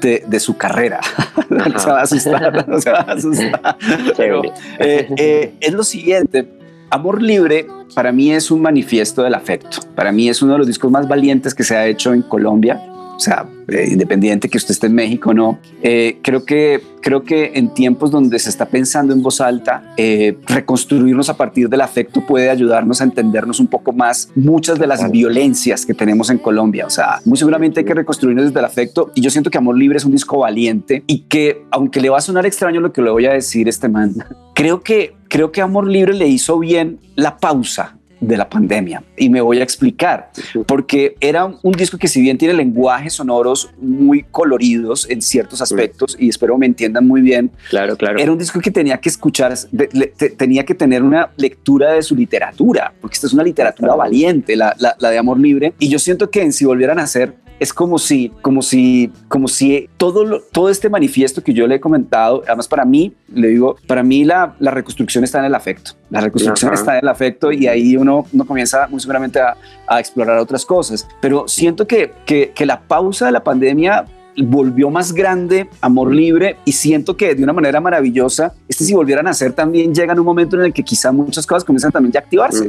de, 0.00 0.40
su 0.40 0.56
carrera. 0.56 1.00
no 1.48 1.78
se 1.78 1.88
va 1.88 2.00
a 2.00 2.02
asustar, 2.02 2.68
no 2.68 2.80
se 2.80 2.90
va 2.90 2.98
a 2.98 3.12
asustar. 3.12 3.76
Pero, 4.16 4.42
eh, 4.78 5.08
eh, 5.16 5.54
es 5.60 5.72
lo 5.72 5.84
siguiente, 5.84 6.48
Amor 6.90 7.22
Libre 7.22 7.66
para 7.94 8.12
mí 8.12 8.32
es 8.32 8.50
un 8.50 8.60
manifiesto 8.60 9.22
del 9.22 9.34
afecto. 9.34 9.78
Para 9.94 10.12
mí 10.12 10.28
es 10.28 10.42
uno 10.42 10.52
de 10.52 10.58
los 10.58 10.66
discos 10.66 10.90
más 10.90 11.06
valientes 11.06 11.54
que 11.54 11.62
se 11.62 11.76
ha 11.76 11.86
hecho 11.86 12.12
en 12.12 12.22
Colombia 12.22 12.80
o 13.16 13.20
sea, 13.20 13.46
eh, 13.68 13.88
independiente 13.90 14.48
que 14.48 14.58
usted 14.58 14.72
esté 14.72 14.88
en 14.88 14.94
México 14.94 15.30
o 15.30 15.34
no, 15.34 15.58
eh, 15.82 16.18
creo, 16.22 16.44
que, 16.44 16.82
creo 17.00 17.22
que 17.22 17.52
en 17.54 17.72
tiempos 17.72 18.10
donde 18.10 18.38
se 18.38 18.50
está 18.50 18.66
pensando 18.66 19.12
en 19.12 19.22
voz 19.22 19.40
alta, 19.40 19.94
eh, 19.96 20.36
reconstruirnos 20.46 21.28
a 21.30 21.36
partir 21.36 21.68
del 21.68 21.80
afecto 21.80 22.26
puede 22.26 22.50
ayudarnos 22.50 23.00
a 23.00 23.04
entendernos 23.04 23.60
un 23.60 23.68
poco 23.68 23.92
más 23.92 24.30
muchas 24.34 24.78
de 24.78 24.86
las 24.86 25.10
violencias 25.10 25.86
que 25.86 25.94
tenemos 25.94 26.30
en 26.30 26.38
Colombia. 26.38 26.86
O 26.86 26.90
sea, 26.90 27.20
muy 27.24 27.38
seguramente 27.38 27.80
hay 27.80 27.86
que 27.86 27.94
reconstruirnos 27.94 28.46
desde 28.46 28.58
el 28.58 28.64
afecto 28.64 29.12
y 29.14 29.20
yo 29.20 29.30
siento 29.30 29.50
que 29.50 29.58
Amor 29.58 29.78
Libre 29.78 29.98
es 29.98 30.04
un 30.04 30.12
disco 30.12 30.38
valiente 30.38 31.04
y 31.06 31.20
que, 31.20 31.64
aunque 31.70 32.00
le 32.00 32.10
va 32.10 32.18
a 32.18 32.20
sonar 32.20 32.46
extraño 32.46 32.80
lo 32.80 32.92
que 32.92 33.02
le 33.02 33.10
voy 33.10 33.26
a 33.26 33.32
decir 33.32 33.68
este 33.68 33.88
man, 33.88 34.14
creo 34.54 34.82
que, 34.82 35.14
creo 35.28 35.52
que 35.52 35.62
Amor 35.62 35.88
Libre 35.88 36.14
le 36.14 36.26
hizo 36.28 36.58
bien 36.58 36.98
la 37.14 37.38
pausa 37.38 37.96
de 38.26 38.36
la 38.36 38.48
pandemia. 38.48 39.02
Y 39.16 39.28
me 39.28 39.40
voy 39.40 39.60
a 39.60 39.62
explicar, 39.62 40.30
porque 40.66 41.16
era 41.20 41.46
un 41.46 41.72
disco 41.72 41.98
que 41.98 42.08
si 42.08 42.20
bien 42.20 42.38
tiene 42.38 42.54
lenguajes 42.54 43.14
sonoros 43.14 43.70
muy 43.80 44.24
coloridos 44.30 45.08
en 45.08 45.22
ciertos 45.22 45.60
aspectos, 45.60 46.16
y 46.18 46.28
espero 46.28 46.56
me 46.58 46.66
entiendan 46.66 47.06
muy 47.06 47.20
bien, 47.20 47.50
claro, 47.68 47.96
claro. 47.96 48.18
era 48.18 48.32
un 48.32 48.38
disco 48.38 48.60
que 48.60 48.70
tenía 48.70 48.98
que 48.98 49.08
escuchar, 49.08 49.54
tenía 50.36 50.64
que 50.64 50.74
tener 50.74 51.02
una 51.02 51.30
lectura 51.36 51.92
de 51.92 52.02
su 52.02 52.14
literatura, 52.14 52.92
porque 53.00 53.14
esta 53.14 53.26
es 53.26 53.32
una 53.32 53.42
literatura 53.42 53.94
valiente, 53.94 54.56
la, 54.56 54.74
la 54.78 55.10
de 55.10 55.18
Amor 55.18 55.38
Libre, 55.38 55.74
y 55.78 55.88
yo 55.88 55.98
siento 55.98 56.30
que 56.30 56.42
en 56.42 56.52
si 56.52 56.64
volvieran 56.64 56.98
a 56.98 57.02
hacer 57.02 57.43
es 57.64 57.72
como 57.72 57.98
si, 57.98 58.30
como 58.42 58.60
si, 58.60 59.10
como 59.26 59.48
si 59.48 59.88
todo, 59.96 60.40
todo 60.52 60.68
este 60.68 60.90
manifiesto 60.90 61.42
que 61.42 61.54
yo 61.54 61.66
le 61.66 61.76
he 61.76 61.80
comentado, 61.80 62.42
además 62.46 62.68
para 62.68 62.84
mí, 62.84 63.14
le 63.32 63.48
digo, 63.48 63.76
para 63.86 64.02
mí 64.02 64.22
la, 64.22 64.54
la 64.58 64.70
reconstrucción 64.70 65.24
está 65.24 65.38
en 65.38 65.46
el 65.46 65.54
afecto. 65.54 65.92
La 66.10 66.20
reconstrucción 66.20 66.74
está 66.74 66.98
en 66.98 67.04
el 67.04 67.08
afecto 67.08 67.50
y 67.52 67.66
ahí 67.66 67.96
uno, 67.96 68.26
uno 68.30 68.44
comienza 68.44 68.86
muy 68.88 69.00
seguramente 69.00 69.40
a, 69.40 69.56
a 69.86 69.98
explorar 69.98 70.38
otras 70.38 70.66
cosas. 70.66 71.08
Pero 71.22 71.48
siento 71.48 71.86
que, 71.86 72.12
que, 72.26 72.52
que 72.54 72.66
la 72.66 72.82
pausa 72.82 73.24
de 73.26 73.32
la 73.32 73.42
pandemia 73.42 74.04
volvió 74.36 74.90
más 74.90 75.12
grande 75.12 75.70
Amor 75.80 76.12
Libre 76.12 76.56
y 76.66 76.72
siento 76.72 77.16
que 77.16 77.34
de 77.34 77.42
una 77.42 77.54
manera 77.54 77.80
maravillosa, 77.80 78.52
este 78.68 78.84
si 78.84 78.92
volvieran 78.92 79.26
a 79.26 79.30
hacer 79.30 79.54
también 79.54 79.94
llega 79.94 80.12
en 80.12 80.18
un 80.18 80.26
momento 80.26 80.56
en 80.56 80.66
el 80.66 80.72
que 80.74 80.82
quizá 80.82 81.12
muchas 81.12 81.46
cosas 81.46 81.64
comienzan 81.64 81.92
también 81.92 82.12
ya 82.12 82.20
a 82.20 82.24
activarse. 82.24 82.68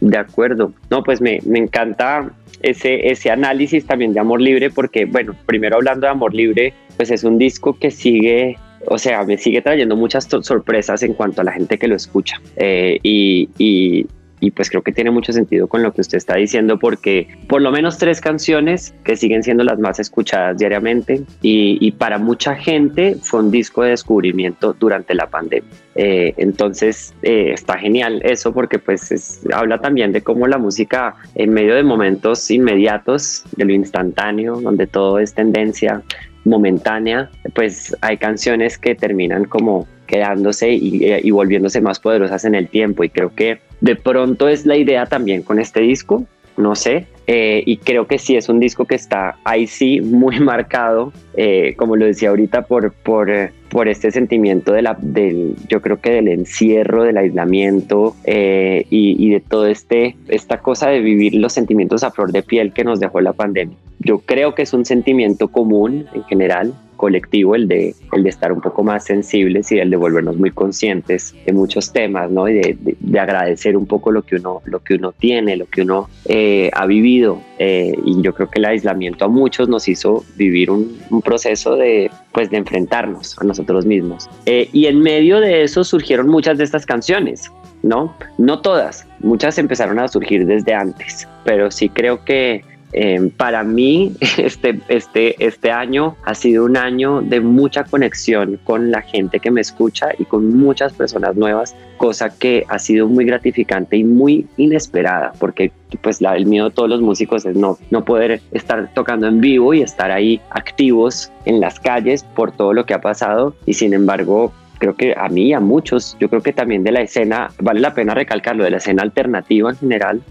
De 0.00 0.18
acuerdo. 0.18 0.72
No, 0.90 1.02
pues 1.02 1.22
me, 1.22 1.40
me 1.46 1.60
encanta 1.60 2.30
ese, 2.70 3.10
ese 3.10 3.30
análisis 3.30 3.86
también 3.86 4.12
de 4.12 4.20
Amor 4.20 4.40
Libre, 4.40 4.70
porque, 4.70 5.04
bueno, 5.04 5.34
primero 5.46 5.76
hablando 5.76 6.06
de 6.06 6.12
Amor 6.12 6.34
Libre, 6.34 6.74
pues 6.96 7.10
es 7.10 7.24
un 7.24 7.38
disco 7.38 7.78
que 7.78 7.90
sigue 7.90 8.56
o 8.86 8.98
sea, 8.98 9.24
me 9.24 9.38
sigue 9.38 9.62
trayendo 9.62 9.96
muchas 9.96 10.28
sorpresas 10.42 11.02
en 11.02 11.14
cuanto 11.14 11.40
a 11.40 11.44
la 11.44 11.52
gente 11.52 11.78
que 11.78 11.88
lo 11.88 11.96
escucha. 11.96 12.40
Eh, 12.56 12.98
y, 13.02 13.48
y, 13.58 14.06
y 14.44 14.50
pues 14.50 14.68
creo 14.68 14.82
que 14.82 14.92
tiene 14.92 15.10
mucho 15.10 15.32
sentido 15.32 15.68
con 15.68 15.82
lo 15.82 15.92
que 15.94 16.02
usted 16.02 16.18
está 16.18 16.36
diciendo 16.36 16.78
porque 16.78 17.28
por 17.48 17.62
lo 17.62 17.70
menos 17.70 17.96
tres 17.96 18.20
canciones 18.20 18.94
que 19.02 19.16
siguen 19.16 19.42
siendo 19.42 19.64
las 19.64 19.78
más 19.78 19.98
escuchadas 19.98 20.58
diariamente 20.58 21.22
y, 21.40 21.92
para 21.92 22.18
mucha 22.18 22.54
gente 22.56 23.16
fue 23.22 23.40
un 23.40 23.50
disco 23.50 23.82
de 23.82 23.90
descubrimiento 23.90 24.74
durante 24.74 25.14
la 25.14 25.28
pandemia. 25.28 25.70
Eh, 25.94 26.34
entonces 26.36 27.14
eh, 27.22 27.52
está 27.54 27.78
genial 27.78 28.20
eso 28.24 28.52
porque 28.52 28.78
pues 28.78 29.40
habla 29.54 29.78
también 29.78 30.12
de 30.12 30.22
cómo 30.22 30.46
la 30.46 30.58
música 30.58 31.14
en 31.36 31.52
medio 31.52 31.74
de 31.74 31.84
momentos 31.84 32.50
inmediatos, 32.50 33.44
de 33.56 33.64
lo 33.64 33.72
instantáneo, 33.72 34.60
donde 34.60 34.86
todo 34.86 35.20
es 35.20 35.32
tendencia, 35.34 36.02
momentánea, 36.44 37.30
pues 37.54 37.96
hay 38.02 38.18
canciones 38.18 38.76
que 38.76 38.94
terminan 38.94 39.44
como 39.44 39.86
quedándose 40.14 40.72
y, 40.72 41.28
volviéndose 41.32 41.80
más 41.80 41.98
poderosas 41.98 42.44
en 42.44 42.54
el 42.54 42.68
tiempo 42.68 43.02
y 43.02 43.08
creo 43.08 43.34
que 43.34 43.58
de 43.80 43.96
pronto 43.96 44.46
es 44.46 44.64
la 44.64 44.76
idea 44.76 45.06
también 45.06 45.42
con 45.42 45.58
este 45.58 45.80
disco, 45.80 46.24
no 46.56 46.76
sé, 46.76 47.08
eh, 47.26 47.64
y 47.66 47.78
creo 47.78 48.06
que 48.06 48.18
sí 48.18 48.36
es 48.36 48.48
un 48.48 48.60
disco 48.60 48.84
que 48.84 48.94
está 48.94 49.38
ahí 49.42 49.66
sí 49.66 50.00
muy 50.00 50.38
marcado, 50.52 51.12
eh, 51.36 51.74
como 51.76 51.96
lo 51.96 52.06
decía 52.06 52.28
ahorita, 52.28 52.62
por, 52.62 52.92
por, 52.92 53.28
eh, 53.28 53.50
por 53.70 53.88
este 53.88 54.12
sentimiento 54.12 54.72
de 54.72 54.82
la, 54.82 54.96
del, 55.00 55.56
yo 55.68 55.82
creo 55.82 56.00
que 56.00 56.12
del 56.12 56.28
encierro, 56.28 57.02
del 57.02 57.16
aislamiento 57.16 58.14
y, 58.24 58.84
y, 58.88 59.30
de 59.30 59.40
todo 59.40 59.66
este, 59.66 60.14
esta 60.28 60.58
cosa 60.58 60.90
de 60.90 61.00
vivir 61.00 61.34
los 61.34 61.52
sentimientos 61.52 62.04
a 62.04 62.12
flor 62.12 62.30
de 62.30 62.44
piel 62.44 62.72
que 62.72 62.84
nos 62.84 63.00
dejó 63.00 63.20
la 63.20 63.32
pandemia. 63.32 63.76
Yo 63.98 64.20
creo 64.20 64.54
que 64.54 64.62
es 64.62 64.72
un 64.74 64.84
sentimiento 64.84 65.48
común 65.48 66.06
en 66.14 66.22
general, 66.24 66.72
colectivo, 66.96 67.54
el 67.54 67.68
de, 67.68 67.94
el 68.12 68.22
de 68.22 68.28
estar 68.28 68.52
un 68.52 68.60
poco 68.60 68.82
más 68.82 69.04
sensibles 69.04 69.70
y 69.72 69.78
el 69.78 69.90
de 69.90 69.96
volvernos 69.96 70.36
muy 70.36 70.50
conscientes 70.50 71.34
de 71.44 71.52
muchos 71.52 71.92
temas, 71.92 72.30
¿no? 72.30 72.48
Y 72.48 72.54
de, 72.54 72.96
de, 73.00 73.20
agradecer 73.20 73.76
un 73.76 73.86
poco 73.86 74.10
lo 74.10 74.22
que 74.22 74.36
uno, 74.36 74.62
lo 74.64 74.80
que 74.80 74.94
uno 74.94 75.12
tiene, 75.12 75.56
lo 75.56 75.66
que 75.66 75.82
uno 75.82 76.08
eh, 76.26 76.70
ha 76.72 76.86
vivido. 76.86 77.40
Eh, 77.58 77.94
y 78.04 78.20
yo 78.20 78.34
creo 78.34 78.50
que 78.50 78.58
el 78.58 78.64
aislamiento 78.64 79.24
a 79.24 79.28
muchos 79.28 79.68
nos 79.68 79.88
hizo 79.88 80.24
vivir 80.36 80.70
un, 80.70 80.98
proceso 81.24 81.76
de, 81.76 82.10
pues, 82.32 82.50
de 82.50 82.58
enfrentarnos 82.58 83.38
a 83.38 83.44
nosotros 83.44 83.86
mismos. 83.86 84.28
Eh, 84.46 84.68
y 84.72 84.86
en 84.86 85.00
medio 85.00 85.40
de 85.40 85.62
eso 85.62 85.84
surgieron 85.84 86.28
muchas 86.28 86.58
de 86.58 86.64
estas 86.64 86.84
canciones. 86.84 87.50
¿no? 87.82 88.16
No 88.38 88.60
todas, 88.60 89.06
muchas 89.20 89.58
empezaron 89.58 89.98
a 89.98 90.08
surgir 90.08 90.46
desde 90.46 90.72
antes, 90.72 91.28
pero 91.44 91.70
sí 91.70 91.90
creo 91.90 92.24
que 92.24 92.64
eh, 92.96 93.30
para 93.36 93.64
mí, 93.64 94.12
este, 94.38 94.78
este, 94.88 95.44
este 95.44 95.70
año 95.70 96.16
ha 96.24 96.34
sido 96.34 96.64
un 96.64 96.76
año 96.76 97.22
de 97.22 97.40
mucha 97.40 97.82
conexión 97.84 98.60
con 98.64 98.92
la 98.92 99.02
gente 99.02 99.40
que 99.40 99.50
me 99.50 99.60
escucha 99.60 100.08
y 100.16 100.24
con 100.24 100.56
muchas 100.56 100.92
personas 100.92 101.34
nuevas, 101.34 101.74
cosa 101.96 102.30
que 102.30 102.64
ha 102.68 102.78
sido 102.78 103.08
muy 103.08 103.24
gratificante 103.24 103.96
y 103.96 104.04
muy 104.04 104.46
inesperada, 104.56 105.32
porque 105.40 105.72
pues 106.02 106.20
la, 106.20 106.36
el 106.36 106.46
miedo 106.46 106.68
de 106.68 106.74
todos 106.74 106.88
los 106.88 107.00
músicos 107.00 107.44
es 107.44 107.56
no, 107.56 107.78
no 107.90 108.04
poder 108.04 108.40
estar 108.52 108.92
tocando 108.94 109.26
en 109.26 109.40
vivo 109.40 109.74
y 109.74 109.82
estar 109.82 110.10
ahí 110.10 110.40
activos 110.50 111.32
en 111.46 111.60
las 111.60 111.80
calles 111.80 112.22
por 112.22 112.52
todo 112.52 112.72
lo 112.72 112.86
que 112.86 112.94
ha 112.94 113.00
pasado. 113.00 113.54
Y 113.66 113.74
sin 113.74 113.92
embargo 113.92 114.52
creo 114.78 114.94
que 114.94 115.14
a 115.16 115.28
mí 115.28 115.48
y 115.48 115.52
a 115.52 115.60
muchos, 115.60 116.16
yo 116.20 116.28
creo 116.28 116.42
que 116.42 116.52
también 116.52 116.84
de 116.84 116.92
la 116.92 117.00
escena, 117.00 117.50
vale 117.60 117.80
la 117.80 117.94
pena 117.94 118.14
recalcarlo, 118.14 118.64
de 118.64 118.70
la 118.70 118.76
escena 118.78 119.02
alternativa 119.02 119.70
en 119.70 119.76
general, 119.76 120.22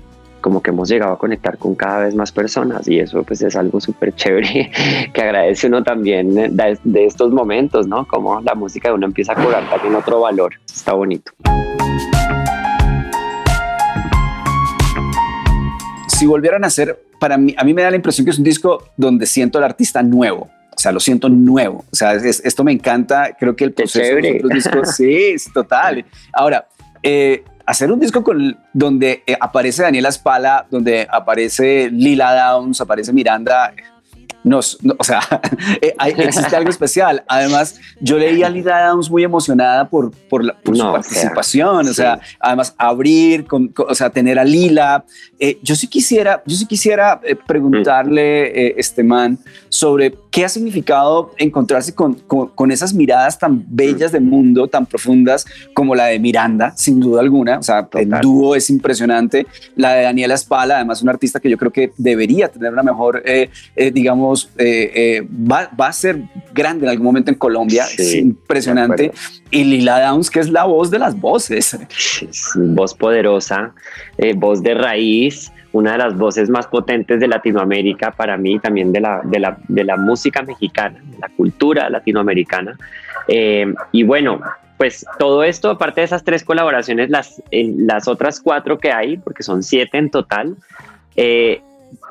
como 0.43 0.61
que 0.61 0.71
hemos 0.71 0.89
llegado 0.89 1.13
a 1.13 1.17
conectar 1.17 1.57
con 1.57 1.73
cada 1.73 2.03
vez 2.03 2.15
más 2.15 2.33
personas 2.33 2.85
y 2.89 2.99
eso 2.99 3.23
pues 3.23 3.41
es 3.41 3.55
algo 3.55 3.79
súper 3.79 4.13
chévere 4.13 4.69
que 5.13 5.21
agradece 5.21 5.67
uno 5.67 5.83
también 5.83 6.35
de, 6.35 6.77
de, 6.83 7.05
estos 7.05 7.31
momentos, 7.31 7.87
¿no? 7.87 8.05
Como 8.05 8.41
la 8.41 8.53
música 8.53 8.89
de 8.89 8.95
uno 8.95 9.05
empieza 9.05 9.31
a 9.31 9.35
cobrar 9.35 9.67
también 9.69 9.95
otro 9.95 10.19
valor, 10.19 10.55
está 10.65 10.91
bonito. 10.93 11.31
Si 16.09 16.25
volvieran 16.25 16.65
a 16.65 16.67
hacer, 16.67 17.01
para 17.19 17.37
mí, 17.37 17.55
a 17.57 17.63
mí 17.63 17.73
me 17.73 17.81
da 17.81 17.89
la 17.89 17.95
impresión 17.95 18.25
que 18.25 18.31
es 18.31 18.37
un 18.37 18.43
disco 18.43 18.83
donde 18.97 19.25
siento 19.25 19.57
al 19.59 19.63
artista 19.63 20.03
nuevo. 20.03 20.49
O 20.75 20.79
sea, 20.79 20.91
lo 20.91 20.99
siento 20.99 21.29
nuevo. 21.29 21.85
O 21.89 21.95
sea, 21.95 22.15
esto 22.15 22.63
me 22.65 22.73
encanta. 22.73 23.37
Creo 23.39 23.55
que 23.55 23.63
el 23.63 23.71
proceso 23.71 24.15
de 24.15 24.39
los 24.41 24.51
discos, 24.51 24.89
sí, 24.97 25.31
es 25.35 25.51
total. 25.53 26.03
Ahora, 26.33 26.67
eh, 27.01 27.43
hacer 27.65 27.91
un 27.91 27.99
disco 27.99 28.23
con, 28.23 28.57
donde 28.73 29.23
eh, 29.25 29.37
aparece 29.39 29.83
Daniela 29.83 30.11
Spala, 30.11 30.65
donde 30.69 31.07
aparece 31.09 31.89
Lila 31.91 32.33
Downs, 32.33 32.81
aparece 32.81 33.13
Miranda, 33.13 33.73
nos, 34.43 34.77
o 34.97 35.03
sea, 35.03 35.21
eh, 35.81 35.95
existe 36.17 36.55
algo 36.55 36.69
especial. 36.69 37.23
Además, 37.27 37.79
yo 37.99 38.17
leí 38.17 38.43
a 38.43 38.49
Lila 38.49 38.87
Downs 38.87 39.09
muy 39.09 39.23
emocionada 39.23 39.89
por, 39.89 40.11
por, 40.11 40.43
su 40.43 40.83
participación, 40.83 41.87
o 41.87 41.93
sea, 41.93 42.19
además 42.39 42.75
abrir, 42.77 43.45
con, 43.45 43.73
o 43.75 43.95
sea, 43.95 44.09
tener 44.09 44.37
a 44.37 44.43
Lila. 44.43 45.05
Eh, 45.39 45.59
yo 45.61 45.75
sí 45.75 45.87
quisiera, 45.87 46.43
yo 46.45 46.55
sí 46.55 46.65
quisiera 46.65 47.21
eh, 47.23 47.35
preguntarle, 47.35 48.79
este 48.79 49.03
man, 49.03 49.37
sobre 49.69 50.13
qué 50.31 50.45
ha 50.45 50.49
significado 50.49 51.31
encontrarse 51.37 51.93
con, 51.93 52.15
con, 52.15 52.71
esas 52.71 52.93
miradas 52.93 53.37
tan 53.37 53.63
bellas 53.67 54.11
del 54.11 54.23
mundo, 54.23 54.67
tan 54.67 54.85
profundas 54.85 55.45
como 55.73 55.95
la 55.95 56.05
de 56.05 56.19
Miranda, 56.19 56.73
sin 56.75 56.99
duda 56.99 57.21
alguna. 57.21 57.59
O 57.59 57.63
sea, 57.63 57.87
el 57.93 58.09
dúo 58.21 58.55
es 58.55 58.69
impresionante. 58.69 59.45
La 59.75 59.93
de 59.93 60.03
Daniela 60.03 60.35
Spala, 60.37 60.77
además, 60.77 61.01
un 61.01 61.09
artista 61.09 61.39
que 61.39 61.49
yo 61.49 61.57
creo 61.57 61.71
que 61.71 61.91
debería 61.97 62.49
tener 62.49 62.73
una 62.73 62.83
mejor, 62.83 63.23
digamos, 63.75 64.32
eh, 64.57 64.91
eh, 64.93 65.27
va, 65.29 65.69
a 65.77 65.93
ser 65.93 66.21
grande 66.53 66.85
en 66.85 66.91
algún 66.91 67.05
momento 67.05 67.31
en 67.31 67.37
Colombia, 67.37 67.85
es 67.97 68.15
impresionante. 68.15 69.11
Y 69.51 69.63
Lila 69.63 69.99
Downs, 70.01 70.29
que 70.29 70.39
es 70.39 70.49
la 70.49 70.65
voz 70.65 70.91
de 70.91 70.99
las 70.99 71.19
voces. 71.19 71.77
voz 72.55 72.93
poderosa, 72.93 73.73
eh, 74.17 74.33
voz 74.35 74.61
de 74.61 74.73
raíz, 74.73 75.51
una 75.71 75.93
de 75.93 75.97
las 75.99 76.17
voces 76.17 76.49
más 76.49 76.67
potentes 76.67 77.19
de 77.19 77.27
Latinoamérica 77.27 78.11
para 78.11 78.37
mí, 78.37 78.59
también 78.59 78.91
de 78.91 79.01
la, 79.01 79.21
de 79.23 79.39
la, 79.39 79.57
de 79.67 79.83
la 79.83 79.97
música 79.97 80.41
mexicana, 80.43 81.01
la 81.19 81.29
cultura 81.29 81.89
latinoamericana. 81.89 82.77
y 83.91 84.03
bueno, 84.03 84.41
pues 84.77 85.05
todo 85.17 85.43
esto, 85.43 85.69
aparte 85.71 86.01
de 86.01 86.05
esas 86.05 86.23
tres 86.23 86.43
colaboraciones, 86.43 87.09
las, 87.09 87.41
las 87.51 88.07
otras 88.07 88.39
cuatro 88.39 88.77
que 88.77 88.91
hay, 88.91 89.17
porque 89.17 89.43
son 89.43 89.63
siete 89.63 89.97
en 89.97 90.09
total, 90.09 90.57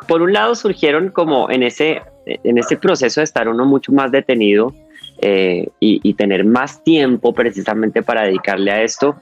por 0.06 0.22
un 0.22 0.32
lado 0.32 0.54
surgieron 0.54 1.10
como 1.10 1.50
en 1.50 1.62
ese 1.62 2.02
en 2.26 2.58
ese 2.58 2.76
proceso 2.76 3.20
de 3.20 3.24
estar 3.24 3.48
uno 3.48 3.64
mucho 3.64 3.92
más 3.92 4.10
detenido 4.10 4.74
eh, 5.20 5.68
y, 5.78 6.14
tener 6.14 6.44
más 6.44 6.82
tiempo 6.82 7.32
precisamente 7.32 8.02
para 8.02 8.22
dedicarle 8.22 8.72
a 8.72 8.82
esto, 8.82 9.16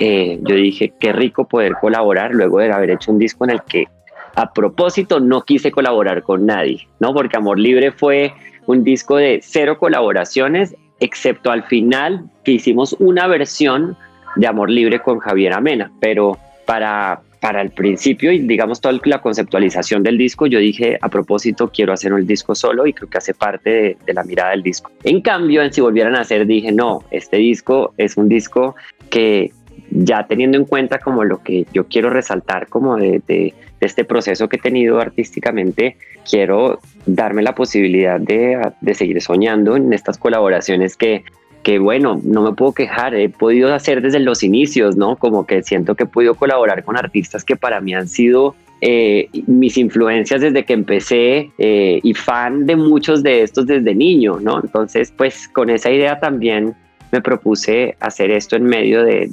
eh, 0.00 0.38
yo 0.42 0.56
dije, 0.56 0.92
qué 0.98 1.12
rico 1.12 1.46
poder 1.46 1.74
colaborar 1.80 2.34
luego 2.34 2.58
de 2.58 2.72
haber 2.72 2.90
hecho 2.90 3.12
un 3.12 3.18
disco 3.18 3.44
en 3.44 3.50
el 3.50 3.62
que 3.62 3.86
a 4.34 4.52
propósito 4.52 5.20
no 5.20 5.42
quise 5.42 5.70
colaborar 5.70 6.22
con 6.22 6.46
nadie, 6.46 6.88
¿no? 6.98 7.14
Porque 7.14 7.36
Amor 7.36 7.58
Libre 7.58 7.92
fue 7.92 8.32
un 8.66 8.82
disco 8.82 9.16
de 9.16 9.40
cero 9.42 9.78
colaboraciones, 9.78 10.74
excepto 10.98 11.50
al 11.50 11.62
final 11.64 12.24
que 12.42 12.52
hicimos 12.52 12.96
una 12.98 13.26
versión 13.28 13.96
de 14.36 14.46
Amor 14.46 14.70
Libre 14.70 15.00
con 15.00 15.20
Javier 15.20 15.52
Amena, 15.52 15.92
pero 16.00 16.36
para, 16.66 17.20
para 17.44 17.60
el 17.60 17.72
principio 17.72 18.32
y 18.32 18.38
digamos 18.38 18.80
toda 18.80 18.98
la 19.04 19.20
conceptualización 19.20 20.02
del 20.02 20.16
disco, 20.16 20.46
yo 20.46 20.58
dije 20.58 20.96
a 21.02 21.10
propósito 21.10 21.70
quiero 21.70 21.92
hacer 21.92 22.14
un 22.14 22.26
disco 22.26 22.54
solo 22.54 22.86
y 22.86 22.94
creo 22.94 23.10
que 23.10 23.18
hace 23.18 23.34
parte 23.34 23.98
de, 24.02 24.14
la 24.14 24.24
mirada 24.24 24.52
del 24.52 24.62
disco. 24.62 24.90
En 25.02 25.20
cambio, 25.20 25.62
en 25.62 25.70
si 25.70 25.82
volvieran 25.82 26.16
a 26.16 26.22
hacer, 26.22 26.46
dije 26.46 26.72
no, 26.72 27.04
este 27.10 27.36
disco 27.36 27.92
es 27.98 28.16
un 28.16 28.30
disco 28.30 28.76
que 29.10 29.52
ya 29.90 30.26
teniendo 30.26 30.56
en 30.56 30.64
cuenta 30.64 31.00
como 31.00 31.22
lo 31.22 31.42
que 31.42 31.66
yo 31.74 31.86
quiero 31.86 32.08
resaltar 32.08 32.68
como 32.68 32.96
de, 32.96 33.52
este 33.78 34.04
proceso 34.06 34.48
que 34.48 34.56
he 34.56 34.60
tenido 34.60 34.98
artísticamente, 34.98 35.98
quiero 36.26 36.78
darme 37.04 37.42
la 37.42 37.54
posibilidad 37.54 38.18
de, 38.18 38.58
de 38.80 38.94
seguir 38.94 39.20
soñando 39.20 39.76
en 39.76 39.92
estas 39.92 40.16
colaboraciones 40.16 40.96
que 40.96 41.24
que 41.64 41.80
bueno, 41.80 42.20
no 42.22 42.42
me 42.42 42.52
puedo 42.52 42.72
quejar, 42.72 43.14
he 43.14 43.28
podido 43.28 43.74
hacer 43.74 44.02
desde 44.02 44.20
los 44.20 44.44
inicios, 44.44 44.96
¿no? 44.96 45.16
Como 45.16 45.46
que 45.46 45.62
siento 45.62 45.96
que 45.96 46.04
he 46.04 46.06
podido 46.06 46.34
colaborar 46.34 46.84
con 46.84 46.96
artistas 46.96 47.42
que 47.42 47.56
para 47.56 47.80
mí 47.80 47.94
han 47.94 48.06
sido 48.06 48.54
eh, 48.80 49.30
mis 49.46 49.78
influencias 49.78 50.42
desde 50.42 50.64
que 50.64 50.74
empecé 50.74 51.50
eh, 51.56 52.00
y 52.02 52.12
fan 52.12 52.66
de 52.66 52.76
muchos 52.76 53.22
de 53.22 53.42
estos 53.42 53.66
desde 53.66 53.94
niño, 53.94 54.38
¿no? 54.40 54.60
Entonces, 54.62 55.12
pues 55.16 55.48
con 55.48 55.70
esa 55.70 55.90
idea 55.90 56.20
también 56.20 56.74
me 57.14 57.22
propuse 57.22 57.96
hacer 58.00 58.32
esto 58.32 58.56
en 58.56 58.64
medio 58.64 59.04
de, 59.04 59.30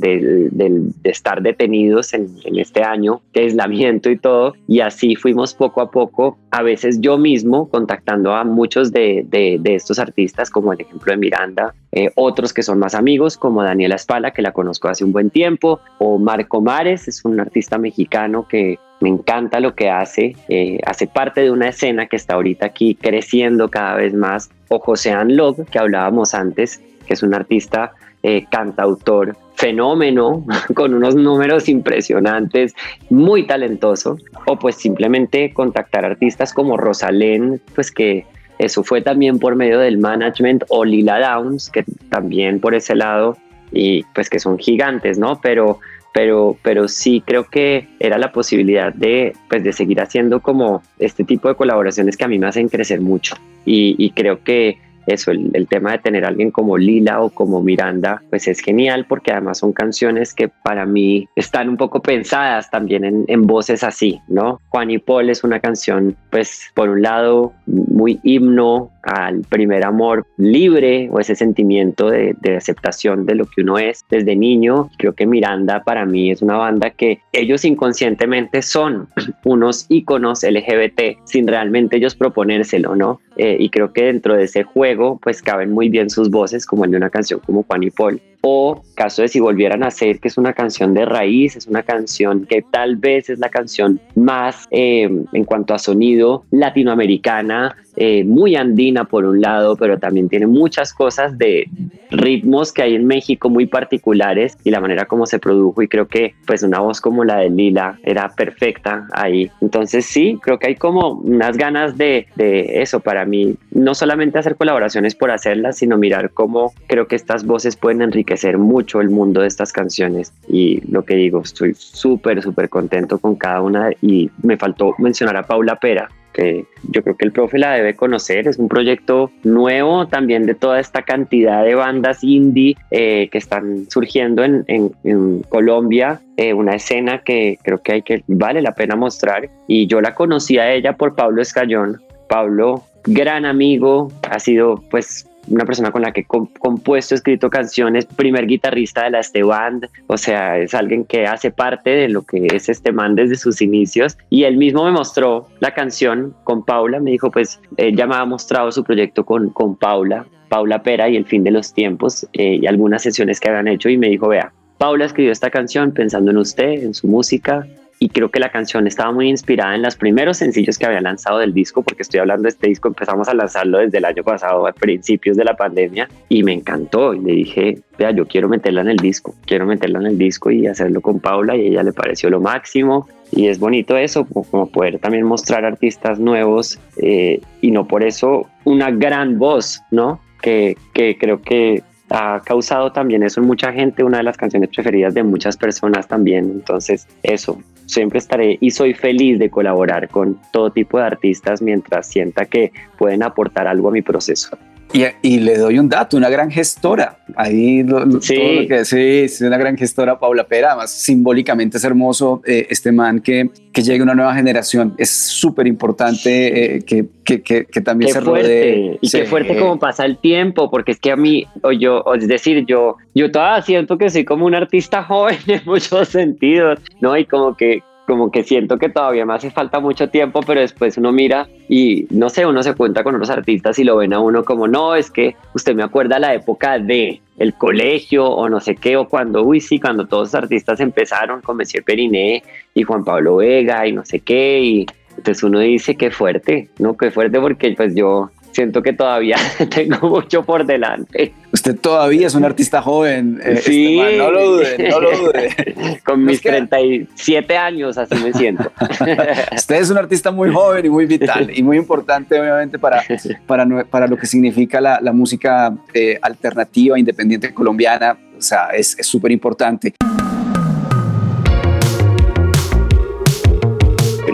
estar 1.04 1.42
detenidos 1.42 2.14
en, 2.14 2.30
este 2.56 2.84
año 2.84 3.24
de 3.34 3.42
aislamiento 3.42 4.12
y 4.12 4.20
todo. 4.20 4.54
Y 4.68 4.82
así 4.82 5.16
fuimos 5.16 5.56
poco 5.56 5.82
a 5.82 5.90
poco, 5.90 6.38
a 6.52 6.62
veces 6.62 7.02
yo 7.02 7.18
mismo 7.18 7.70
contactando 7.70 8.36
a 8.36 8.44
muchos 8.44 8.92
de, 8.92 9.26
estos 9.64 9.98
artistas, 9.98 10.52
como 10.52 10.74
el 10.74 10.82
ejemplo 10.82 11.12
de 11.12 11.18
Miranda, 11.18 11.74
eh, 11.92 12.12
otros 12.14 12.54
que 12.54 12.62
son 12.62 12.78
más 12.78 12.94
amigos, 12.94 13.36
como 13.36 13.64
Daniela 13.64 13.96
Espala, 13.96 14.30
que 14.30 14.44
la 14.44 14.52
conozco 14.52 14.88
hace 14.88 15.04
un 15.04 15.12
buen 15.12 15.32
tiempo, 15.32 15.80
o 15.98 16.20
Marco 16.20 16.62
Mares, 16.62 17.08
es 17.08 17.26
un 17.26 17.40
artista 17.40 17.80
mexicano 17.80 18.48
que 18.48 18.78
me 19.00 19.10
encanta 19.10 19.60
lo 19.60 19.74
que 19.74 19.90
hace, 19.90 20.36
eh, 20.50 20.78
hace 20.86 21.08
parte 21.08 21.42
de 21.42 21.50
una 21.50 21.70
escena 21.70 22.06
que 22.06 22.16
está 22.16 22.36
ahorita 22.36 22.68
aquí 22.68 22.94
creciendo 22.94 23.70
cada 23.70 23.96
vez 23.96 24.14
más, 24.14 24.52
o 24.70 24.78
José 24.78 25.16
Log, 25.26 25.66
que 25.66 25.80
hablábamos 25.80 26.36
antes, 26.36 26.80
que 27.12 27.16
es 27.16 27.24
un 27.24 27.34
artista 27.34 27.92
eh, 28.24 28.46
cantautor 28.50 29.36
fenómeno 29.56 30.46
con 30.76 30.94
unos 30.94 31.14
números 31.14 31.68
impresionantes, 31.68 32.74
muy 33.10 33.46
talentoso, 33.46 34.18
o 34.46 34.58
pues 34.58 34.76
simplemente 34.76 35.54
contactar 35.54 36.06
artistas 36.06 36.54
como 36.54 36.78
Rosalén, 36.78 37.60
pues 37.76 37.92
que 37.92 38.26
eso 38.60 38.82
fue 38.82 39.02
también 39.02 39.40
por 39.40 39.58
medio 39.58 39.80
del 39.80 39.98
management, 39.98 40.64
o 40.70 40.86
Lila 40.86 41.20
Downs, 41.20 41.70
que 41.70 41.84
también 42.08 42.62
por 42.62 42.76
ese 42.76 42.96
lado, 42.96 43.36
y 43.74 44.04
pues 44.16 44.30
que 44.30 44.40
son 44.40 44.58
gigantes, 44.58 45.20
¿no? 45.20 45.42
Pero, 45.42 45.80
pero, 46.14 46.56
pero 46.64 46.88
sí 46.88 47.22
creo 47.26 47.50
que 47.50 47.90
era 48.00 48.18
la 48.18 48.32
posibilidad 48.32 48.94
de, 48.94 49.34
pues, 49.50 49.66
de 49.66 49.74
seguir 49.74 50.00
haciendo 50.00 50.40
como 50.40 50.82
este 50.98 51.26
tipo 51.26 51.50
de 51.50 51.56
colaboraciones 51.56 52.16
que 52.16 52.24
a 52.24 52.30
mí 52.30 52.40
me 52.40 52.48
hacen 52.48 52.70
crecer 52.70 53.02
mucho. 53.02 53.36
Y, 53.66 53.98
y 53.98 54.12
creo 54.12 54.44
que 54.44 54.80
eso, 55.08 55.32
el, 55.32 55.68
tema 55.68 55.94
de 55.94 56.00
tener 56.00 56.26
alguien 56.26 56.52
como 56.52 56.78
Lila 56.78 57.22
o 57.22 57.30
como 57.30 57.62
Miranda, 57.62 58.22
pues 58.30 58.48
es 58.48 58.60
genial 58.60 59.06
porque 59.08 59.32
además 59.32 59.60
son 59.60 59.72
canciones 59.72 60.34
que 60.34 60.50
para 60.50 60.86
mí 60.86 61.28
están 61.36 61.70
un 61.70 61.78
poco 61.78 62.02
pensadas 62.02 62.70
también 62.70 63.26
en 63.28 63.48
voces 63.48 63.84
así, 63.84 64.20
¿no? 64.28 64.60
Juan 64.70 64.92
y 64.92 64.98
Paul 64.98 65.30
es 65.30 65.44
una 65.44 65.60
canción, 65.60 66.16
pues 66.30 66.72
por 66.74 66.90
un 66.90 67.02
lado, 67.02 67.54
muy 67.66 68.20
himno 68.24 68.92
al 69.04 69.42
primer 69.42 69.86
amor 69.86 70.26
libre 70.38 71.10
o 71.12 71.20
ese 71.20 71.36
sentimiento 71.36 72.10
de, 72.10 72.36
aceptación 72.56 73.26
de 73.26 73.36
lo 73.36 73.46
que 73.46 73.62
uno 73.62 73.78
es 73.78 74.06
desde 74.10 74.36
niño. 74.36 74.90
Creo 74.98 75.14
que 75.14 75.26
Miranda 75.26 75.84
para 75.84 76.06
mí 76.06 76.32
es 76.32 76.42
una 76.42 76.58
banda 76.58 76.90
que 76.90 77.20
ellos 77.34 77.66
inconscientemente 77.66 78.62
son 78.62 79.08
unos 79.46 79.86
íconos 79.90 80.44
LGBT 80.44 81.18
sin 81.26 81.48
realmente 81.48 81.98
ellos 81.98 82.16
proponérselo, 82.16 82.96
¿no? 82.96 83.22
Eh, 83.38 83.58
y 83.60 83.70
creo 83.70 83.94
que 83.94 84.06
dentro 84.06 84.36
de 84.36 84.44
ese 84.44 84.64
juego 84.64 85.20
pues 85.22 85.42
caben 85.42 85.72
muy 85.72 85.90
bien 85.90 86.10
sus 86.10 86.30
voces 86.30 86.66
como 86.66 86.86
de 86.86 86.98
una 86.98 87.10
canción 87.10 87.40
como 87.40 87.64
Juan 87.64 87.84
y 87.84 87.90
Paul 87.90 88.22
o 88.42 88.82
caso 88.96 89.22
de 89.22 89.28
si 89.28 89.40
volvieran 89.40 89.84
a 89.84 89.92
ser 89.92 90.20
que 90.20 90.28
es 90.28 90.38
una 90.38 90.54
canción 90.54 90.94
de 90.94 91.06
raíz, 91.06 91.56
es 91.56 91.68
una 91.68 91.84
canción 91.84 92.46
que 92.46 92.64
tal 92.64 92.96
vez 92.96 93.30
es 93.30 93.40
la 93.40 93.50
canción 93.50 94.00
más 94.16 94.68
eh, 94.72 95.10
en 95.32 95.46
cuanto 95.46 95.74
a 95.74 95.80
sonido 95.80 96.44
latinoamericana, 96.52 97.76
eh, 98.04 98.24
muy 98.24 98.56
andina 98.56 99.04
por 99.04 99.26
un 99.26 99.42
lado, 99.42 99.76
pero 99.76 100.00
también 100.00 100.28
tiene 100.28 100.48
muchas 100.48 100.92
cosas 100.92 101.38
de 101.38 101.70
ritmos 102.10 102.74
que 102.74 102.82
hay 102.82 102.96
en 102.96 103.06
México 103.06 103.48
muy 103.48 103.68
particulares 103.68 104.58
y 104.64 104.72
la 104.72 104.80
manera 104.80 105.06
como 105.06 105.28
se 105.28 105.38
produjo 105.38 105.84
y 105.84 105.88
creo 105.88 106.08
que 106.08 106.34
pues 106.48 106.64
una 106.64 106.80
voz 106.80 107.00
como 107.00 107.24
la 107.24 107.38
de 107.38 107.52
Lila 107.52 108.00
era 108.02 108.30
perfecta 108.30 109.08
ahí. 109.14 109.52
Entonces 109.62 110.08
sí, 110.08 110.40
creo 110.42 110.58
que 110.58 110.70
hay 110.70 110.76
como 110.78 111.12
unas 111.12 111.58
ganas 111.58 111.96
de, 111.96 112.26
de 112.36 112.82
eso 112.82 113.02
para 113.02 113.24
mí, 113.24 113.56
no 113.70 113.94
solamente 113.94 114.40
hacer 114.40 114.56
colaboraciones 114.56 115.14
por 115.14 115.30
hacerlas, 115.30 115.78
sino 115.78 115.96
mirar 116.00 116.32
cómo 116.32 116.74
creo 116.88 117.06
que 117.06 117.16
estas 117.16 117.46
voces 117.46 117.76
pueden 117.76 118.02
enriquecer 118.02 118.58
mucho 118.58 119.00
el 119.00 119.12
mundo 119.12 119.42
de 119.42 119.48
estas 119.48 119.72
canciones. 119.72 120.34
Y 120.48 120.82
lo 120.92 121.06
que 121.06 121.14
digo, 121.14 121.42
estoy 121.44 121.76
súper, 121.76 122.42
súper 122.42 122.68
contento 122.68 123.20
con 123.20 123.36
cada 123.36 123.62
una 123.62 123.92
y 124.02 124.32
me 124.42 124.58
faltó 124.58 124.96
mencionar 124.98 125.38
a 125.38 125.44
Paula 125.44 125.76
Pera, 125.76 126.10
que 126.32 126.66
yo 126.90 127.04
creo 127.04 127.16
que 127.16 127.26
el 127.26 127.32
profe 127.32 127.58
la 127.58 127.74
debe 127.74 127.96
conocer. 127.96 128.48
Es 128.48 128.58
un 128.58 128.68
proyecto 128.68 129.32
nuevo 129.44 130.08
también 130.08 130.46
de 130.46 130.56
toda 130.56 130.80
esta 130.80 131.04
cantidad 131.04 131.64
de 131.64 131.76
bandas 131.76 132.24
indie 132.24 132.76
eh, 132.92 133.30
que 133.32 133.38
están 133.38 133.90
surgiendo 133.90 134.44
en, 134.44 134.66
en, 134.68 135.42
Colombia. 135.50 136.22
Eh, 136.38 136.54
una 136.54 136.76
escena 136.76 137.20
que 137.24 137.58
creo 137.62 137.82
que 137.82 137.94
hay 137.94 138.02
que 138.02 138.24
vale 138.28 138.62
la 138.62 138.74
pena 138.74 138.96
mostrar. 138.96 139.50
Y 139.68 139.88
yo 139.88 140.02
la 140.02 140.16
conocí 140.16 140.58
a 140.58 140.72
ella 140.72 140.94
por 140.98 141.16
Pablo 141.16 141.42
Escayón. 141.42 142.02
Pablo, 142.28 142.84
gran 143.06 143.46
amigo, 143.46 144.10
ha 144.30 144.40
sido 144.40 144.82
pues 144.90 145.28
una 145.48 145.66
persona 145.66 145.92
con 145.92 146.02
la 146.02 146.12
que 146.12 146.22
he 146.22 146.26
compuesto, 146.26 147.16
escrito 147.16 147.50
canciones, 147.50 148.06
primer 148.06 148.46
guitarrista 148.46 149.04
de 149.04 149.12
la 149.12 149.20
Este 149.20 149.44
Band, 149.44 149.88
o 150.08 150.18
sea, 150.18 150.58
es 150.58 150.74
alguien 150.74 151.06
que 151.06 151.26
hace 151.26 151.52
parte 151.52 151.90
de 151.90 152.10
lo 152.10 152.24
que 152.24 152.48
es 152.54 152.70
este 152.70 152.92
man 152.92 153.16
desde 153.16 153.36
sus 153.36 153.62
inicios 153.62 154.18
y 154.30 154.44
él 154.44 154.58
mismo 154.58 154.86
me 154.86 154.92
mostró 154.92 155.48
la 155.60 155.74
canción 155.74 156.34
con 156.44 156.64
Paula, 156.64 157.00
me 157.00 157.12
dijo 157.12 157.32
pues 157.32 157.60
ella 157.78 158.08
me 158.08 158.16
ha 158.16 158.26
mostrado 158.26 158.72
su 158.72 158.84
proyecto 158.84 159.26
con, 159.26 159.50
con 159.50 159.76
Paula, 159.76 160.26
Paula 160.50 160.84
Pera 160.84 161.10
y 161.10 161.16
El 161.16 161.26
fin 161.26 161.44
de 161.44 161.52
los 161.52 161.74
tiempos 161.74 162.28
eh, 162.34 162.60
y 162.62 162.68
algunas 162.68 163.02
sesiones 163.02 163.40
que 163.40 163.50
habían 163.50 163.68
hecho 163.68 163.90
y 163.90 163.98
me 163.98 164.10
dijo, 164.10 164.28
vea, 164.28 164.52
Paula 164.78 165.06
escribió 165.06 165.32
esta 165.32 165.50
canción 165.50 165.92
pensando 165.92 166.32
en 166.32 166.38
usted, 166.38 166.84
en 166.84 166.94
su 166.94 167.08
música, 167.08 167.68
y 168.04 168.10
creo 168.10 168.32
que 168.32 168.40
la 168.40 168.50
canción 168.50 168.88
estaba 168.88 169.12
muy 169.12 169.30
inspirada 169.30 169.76
en 169.76 169.84
los 169.84 169.96
primeros 169.96 170.38
sencillos 170.38 170.80
que 170.80 170.88
había 170.88 171.02
lanzado 171.02 171.38
del 171.38 171.54
disco, 171.54 171.84
porque 171.84 172.02
estoy 172.02 172.20
hablando 172.20 172.44
de 172.44 172.50
este 172.50 172.68
disco, 172.68 172.88
empezamos 172.88 173.30
a 173.30 173.36
lanzarlo 173.36 173.78
desde 173.78 174.00
el 174.00 174.06
año 174.06 174.24
pasado, 174.24 174.66
a 174.66 174.72
principios 174.72 175.38
de 175.38 175.44
la 175.44 175.56
pandemia, 175.56 176.10
y 176.28 176.42
me 176.42 176.52
encantó. 176.52 177.14
Y 177.14 177.20
le 177.20 177.34
dije, 177.34 177.78
vea, 178.00 178.10
yo 178.10 178.26
quiero 178.26 178.50
meterla 178.50 178.82
en 178.82 178.90
el 178.90 178.98
disco, 178.98 179.36
quiero 179.46 179.68
meterla 179.68 180.00
en 180.00 180.08
el 180.08 180.18
disco 180.18 180.50
y 180.50 180.66
hacerlo 180.66 181.00
con 181.02 181.20
Paula, 181.20 181.56
y 181.56 181.68
ella 181.68 181.84
le 181.84 181.94
pareció 181.94 182.32
lo 182.32 182.42
máximo. 182.42 183.08
Y 183.32 183.50
es 183.50 183.60
bonito 183.60 183.96
eso, 183.96 184.26
como 184.26 184.66
poder 184.72 184.98
también 184.98 185.24
mostrar 185.24 185.64
artistas 185.64 186.20
nuevos 186.20 186.80
eh, 186.98 187.40
y 187.62 187.70
no 187.70 187.88
por 187.88 188.04
eso 188.04 188.48
una 188.64 188.90
gran 188.90 189.38
voz, 189.38 189.80
¿no? 189.92 190.20
Que, 190.42 190.76
que 190.96 191.20
creo 191.20 191.44
que 191.44 191.84
ha 192.10 192.42
causado 192.44 192.92
también 192.92 193.24
eso 193.24 193.40
en 193.42 193.48
mucha 193.48 193.72
gente, 193.72 194.04
una 194.04 194.18
de 194.18 194.24
las 194.24 194.38
canciones 194.38 194.70
preferidas 194.70 195.14
de 195.14 195.24
muchas 195.24 195.56
personas 195.56 196.08
también. 196.08 196.46
Entonces, 196.46 197.08
eso, 197.24 197.62
siempre 197.92 198.20
estaré 198.20 198.58
y 198.62 198.72
soy 198.72 198.94
feliz 198.94 199.38
de 199.38 199.50
colaborar 199.50 200.08
con 200.10 200.40
todo 200.52 200.72
tipo 200.72 200.98
de 200.98 201.06
artistas 201.06 201.62
mientras 201.62 202.08
sienta 202.08 202.46
que 202.46 202.72
pueden 202.98 203.22
aportar 203.22 203.68
algo 203.68 203.90
a 203.90 203.92
mi 203.92 204.02
proceso. 204.02 204.58
Y, 204.94 205.40
le 205.40 205.58
doy 205.58 205.80
un 205.80 205.88
dato, 205.88 206.18
una 206.18 206.30
gran 206.30 206.52
gestora. 206.52 207.18
Ahí 207.36 207.86
sí. 208.20 208.68
que 208.68 208.84
sí, 208.84 209.20
es 209.24 209.42
una 209.42 209.58
gran 209.58 209.78
gestora, 209.78 210.20
Paula 210.20 210.46
Pera. 210.46 210.70
Además, 210.70 210.92
simbólicamente 210.92 211.78
es 211.78 211.84
hermoso 211.84 212.42
eh, 212.46 212.68
este 212.70 212.92
man 212.92 213.22
que, 213.22 213.50
que 213.72 213.82
llegue 213.82 214.04
una 214.04 214.16
nueva 214.16 214.36
generación. 214.36 214.94
Es 214.98 215.10
súper 215.12 215.68
importante 215.68 216.76
eh, 216.76 216.82
que, 216.84 217.06
que, 217.24 217.42
que, 217.42 217.82
también 217.82 218.12
se 218.12 218.20
rodee. 218.20 218.98
Y 219.02 219.10
qué 219.10 219.26
fuerte 219.26 219.58
como 219.58 219.80
pasa 219.80 220.06
el 220.06 220.18
tiempo, 220.18 220.70
porque 220.70 220.92
es 220.92 221.00
que 221.00 221.12
a 221.12 221.16
mí, 221.16 221.48
o 221.62 221.72
yo, 221.72 222.04
es 222.16 222.28
decir, 222.28 222.66
yo, 222.66 222.98
yo 223.16 223.32
todavía 223.32 223.62
siento 223.62 223.98
que 223.98 224.10
soy 224.10 224.26
como 224.26 224.46
un 224.46 224.56
artista 224.56 225.04
joven 225.12 225.38
en 225.48 225.62
muchos 225.66 226.10
sentidos, 226.10 226.80
¿no? 227.00 227.18
Y 227.18 227.26
como 227.26 227.56
que, 227.56 227.82
como 228.12 228.30
que 228.30 228.44
siento 228.44 228.78
que 228.78 228.90
todavía 228.90 229.26
me 229.26 229.36
hace 229.36 229.52
falta 229.52 229.80
mucho 229.80 230.10
tiempo, 230.10 230.42
pero 230.46 230.60
después 230.60 230.98
uno 230.98 231.14
mira 231.14 231.48
y 231.70 232.08
no 232.10 232.28
sé, 232.28 232.46
uno 232.46 232.62
se 232.62 232.74
cuenta 232.74 233.06
con 233.06 233.16
otros 233.16 233.30
artistas 233.30 233.80
y 233.80 233.86
lo 233.86 233.96
ven 233.96 234.12
a 234.12 234.20
uno 234.20 234.44
como, 234.44 234.68
no, 234.68 234.96
es 234.96 235.10
que 235.10 235.38
usted 235.54 235.74
me 235.76 235.84
acuerda 235.84 236.20
la 236.20 236.34
época 236.34 236.78
de 236.78 237.22
el 237.38 237.54
colegio 237.54 238.26
o 238.26 238.50
no 238.50 238.60
sé 238.60 238.76
qué, 238.76 238.98
o 238.98 239.08
cuando, 239.08 239.44
uy, 239.44 239.62
sí, 239.62 239.80
cuando 239.80 240.08
todos 240.08 240.34
los 240.34 240.36
artistas 240.36 240.82
empezaron 240.82 241.40
con 241.40 241.56
Monsieur 241.56 241.86
Periné 241.86 242.44
y 242.74 242.84
Juan 242.84 243.06
Pablo 243.06 243.38
Vega 243.38 243.88
y 243.88 243.94
no 243.94 244.04
sé 244.04 244.20
qué, 244.20 244.60
y 244.60 244.86
entonces 245.16 245.42
uno 245.42 245.60
dice, 245.60 245.96
qué 245.96 246.12
fuerte, 246.12 246.68
¿no? 246.80 246.98
Qué 246.98 247.12
fuerte 247.12 247.40
porque 247.40 247.74
pues 247.78 247.96
yo 247.96 248.30
siento 248.52 248.82
que 248.82 248.94
todavía 248.94 249.38
tengo 249.76 250.10
mucho 250.10 250.44
por 250.44 250.66
delante. 250.66 251.34
Usted 251.52 251.78
todavía 251.80 252.28
es 252.28 252.36
un 252.36 252.46
artista 252.46 252.82
joven. 252.82 253.40
Eh, 253.44 253.54
este 253.54 253.72
sí. 253.72 254.02
no 254.18 254.32
lo 254.32 254.52
dude, 254.52 254.90
no 254.90 255.00
lo 255.00 255.18
dude. 255.18 256.00
Con 256.06 256.24
mis 256.24 256.42
37 256.42 257.58
años 257.58 257.98
así 257.98 258.16
me 258.16 258.34
siento. 258.34 258.72
Usted 259.56 259.76
es 259.76 259.90
un 259.90 259.98
artista 259.98 260.32
muy 260.32 260.52
joven 260.52 260.86
y 260.86 260.90
muy 260.90 261.06
vital 261.06 261.52
y 261.54 261.62
muy 261.64 261.78
importante 261.78 262.40
obviamente 262.40 262.80
para, 262.80 263.04
para, 263.46 263.84
para 263.86 264.08
lo 264.08 264.18
que 264.18 264.26
significa 264.26 264.80
la, 264.80 265.00
la 265.02 265.12
música 265.12 265.74
eh, 265.94 266.18
alternativa, 266.22 266.98
independiente 266.98 267.54
colombiana. 267.54 268.18
O 268.38 268.42
sea, 268.42 268.70
es 268.70 268.98
súper 269.02 269.32
importante. 269.32 269.94